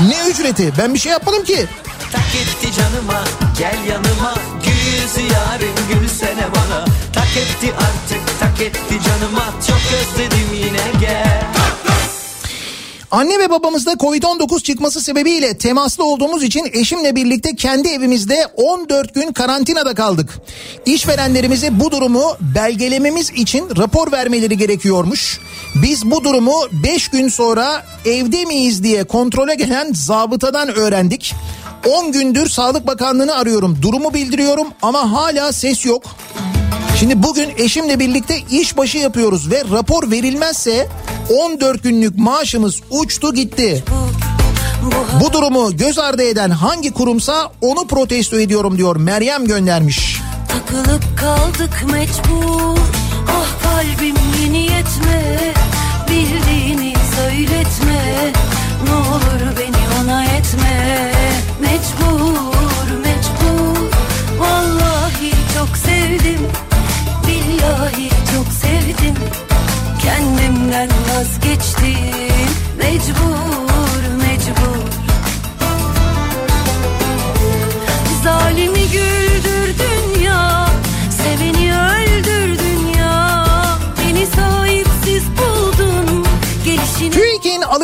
[0.00, 0.72] Ne ücreti?
[0.78, 1.66] Ben bir şey yapmadım ki.
[2.12, 3.24] Tak etti canıma
[3.58, 10.48] Gel yanıma gül yüzü yarın gülsene bana Tak etti artık tak etti canıma Çok özledim
[10.54, 11.48] yine gel
[13.10, 19.32] Anne ve babamızda Covid-19 çıkması sebebiyle temaslı olduğumuz için eşimle birlikte kendi evimizde 14 gün
[19.32, 20.38] karantinada kaldık.
[20.86, 25.40] İşverenlerimize bu durumu belgelememiz için rapor vermeleri gerekiyormuş.
[25.74, 31.34] Biz bu durumu 5 gün sonra evde miyiz diye kontrole gelen zabıtadan öğrendik.
[31.86, 33.78] 10 gündür Sağlık Bakanlığı'nı arıyorum.
[33.82, 36.02] Durumu bildiriyorum ama hala ses yok.
[37.00, 40.88] Şimdi bugün eşimle birlikte işbaşı yapıyoruz ve rapor verilmezse
[41.38, 43.84] 14 günlük maaşımız uçtu gitti.
[45.20, 50.20] Bu durumu göz ardı eden hangi kurumsa onu protesto ediyorum diyor Meryem göndermiş.
[50.48, 52.78] Takılıp kaldık mecbur
[53.28, 55.54] Ah kalbim yeni yetme
[56.10, 58.32] Bildiğini söyletme
[58.84, 61.17] Ne olur beni ona etme
[61.78, 63.90] Mecbur mecbur.
[64.38, 66.40] Vallahi çok sevdim
[67.26, 69.14] Billahi çok sevdim.
[70.02, 72.48] Kendimden vazgeçtim
[72.78, 73.67] Mecbur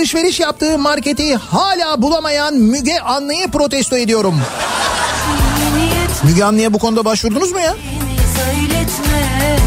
[0.05, 4.40] alışveriş yaptığı marketi hala bulamayan Müge Anlı'yı protesto ediyorum.
[6.24, 7.74] Müge Anlı'ya bu konuda başvurdunuz mu ya?
[7.74, 9.59] Beni söyletme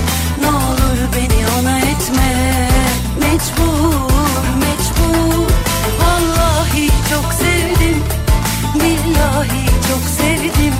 [0.42, 1.48] Ne olur beni
[3.20, 3.94] Mecbur,
[4.60, 5.48] mecbur
[6.00, 8.04] Vallahi çok sevdim
[8.76, 10.74] Billahi çok sevdim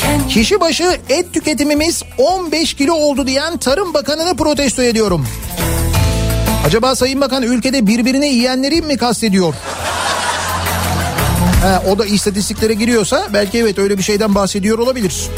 [0.00, 5.26] Kendi Kişi başı et tüketimimiz 15 kilo oldu diyen Tarım Bakanı'nı protesto ediyorum.
[6.70, 9.54] Acaba Sayın Bakan ülkede birbirini yiyenleri mi kastediyor?
[11.62, 15.28] Ha, o da istatistiklere giriyorsa belki evet öyle bir şeyden bahsediyor olabilir.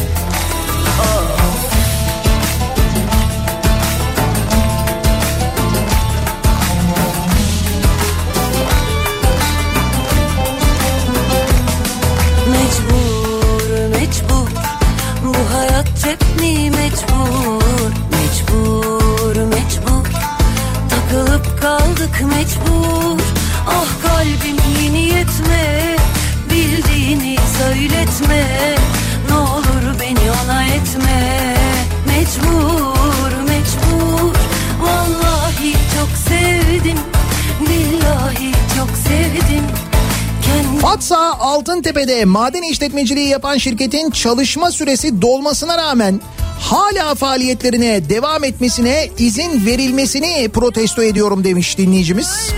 [41.93, 46.21] Altıntepe'de maden işletmeciliği yapan şirketin çalışma süresi dolmasına rağmen
[46.61, 52.53] hala faaliyetlerine devam etmesine izin verilmesini protesto ediyorum demiş dinleyicimiz.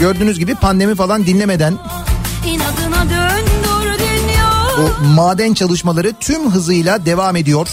[0.00, 1.74] Gördüğünüz gibi pandemi falan dinlemeden
[4.78, 7.68] bu maden çalışmaları tüm hızıyla devam ediyor.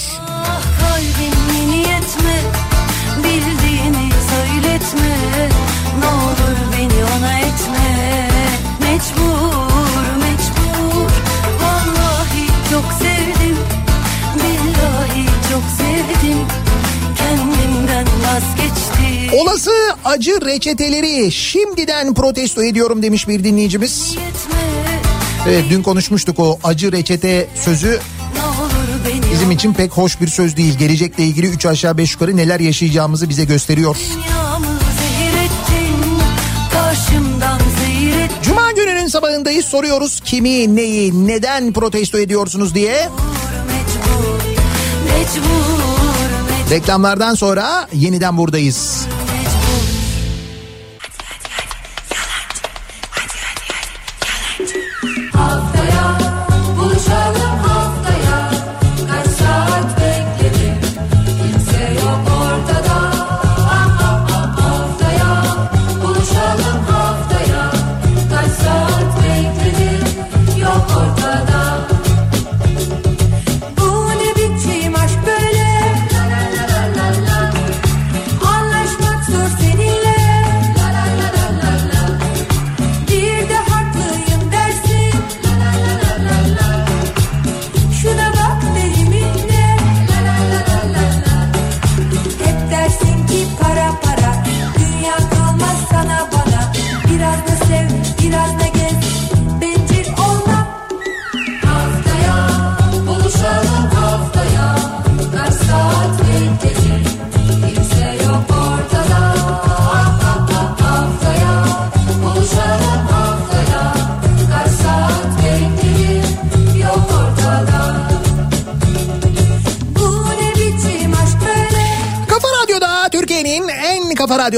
[19.59, 24.15] Olası acı reçeteleri şimdiden protesto ediyorum demiş bir dinleyicimiz.
[25.47, 27.99] Evet dün konuşmuştuk o acı reçete sözü
[29.33, 30.77] bizim için pek hoş bir söz değil.
[30.77, 33.97] Gelecekle ilgili 3 aşağı 5 yukarı neler yaşayacağımızı bize gösteriyor.
[38.43, 42.93] Cuma gününün sabahındayız soruyoruz kimi neyi neden protesto ediyorsunuz diye.
[42.93, 44.33] Mecbur,
[45.05, 49.07] mecbur, mecbur, Reklamlardan sonra yeniden buradayız.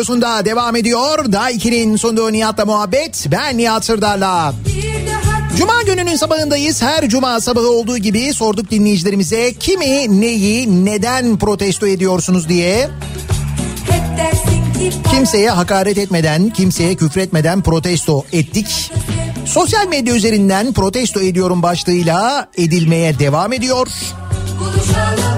[0.01, 1.31] Radyosunda devam ediyor.
[1.31, 3.25] Daha 2'nin sunduğu Nihat'la muhabbet.
[3.31, 4.53] Ben Nihat Sırdar'la.
[5.57, 6.81] Cuma gününün sabahındayız.
[6.81, 12.89] Her cuma sabahı olduğu gibi sorduk dinleyicilerimize kimi, neyi, neden protesto ediyorsunuz diye.
[15.11, 18.91] Kimseye hakaret etmeden, kimseye küfretmeden protesto ettik.
[19.45, 23.87] Sosyal medya üzerinden protesto ediyorum başlığıyla edilmeye devam ediyor.
[24.59, 25.30] Buluşalım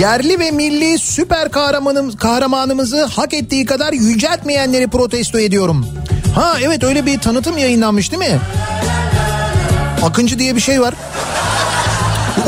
[0.00, 5.86] Yerli ve milli süper kahramanım, kahramanımızı hak ettiği kadar yüceltmeyenleri protesto ediyorum.
[6.34, 8.40] Ha evet öyle bir tanıtım yayınlanmış değil mi?
[10.02, 10.94] Akıncı diye bir şey var.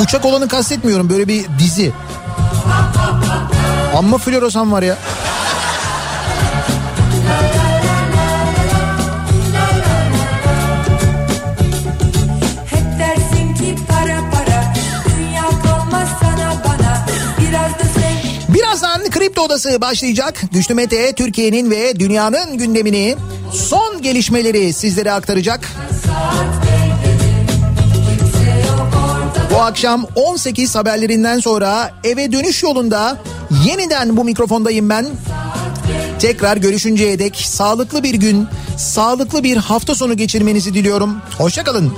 [0.02, 1.92] Uçak olanı kastetmiyorum böyle bir dizi.
[3.96, 4.96] Amma floresan var ya.
[19.42, 20.42] Odası başlayacak.
[20.52, 23.16] Güçlü Mete Türkiye'nin ve dünyanın gündemini
[23.52, 25.68] son gelişmeleri sizlere aktaracak.
[29.54, 33.18] Bu akşam 18 haberlerinden sonra eve dönüş yolunda
[33.64, 35.06] yeniden bu mikrofondayım ben.
[36.18, 38.46] Tekrar görüşünceye dek sağlıklı bir gün,
[38.76, 41.16] sağlıklı bir hafta sonu geçirmenizi diliyorum.
[41.38, 41.92] Hoşçakalın.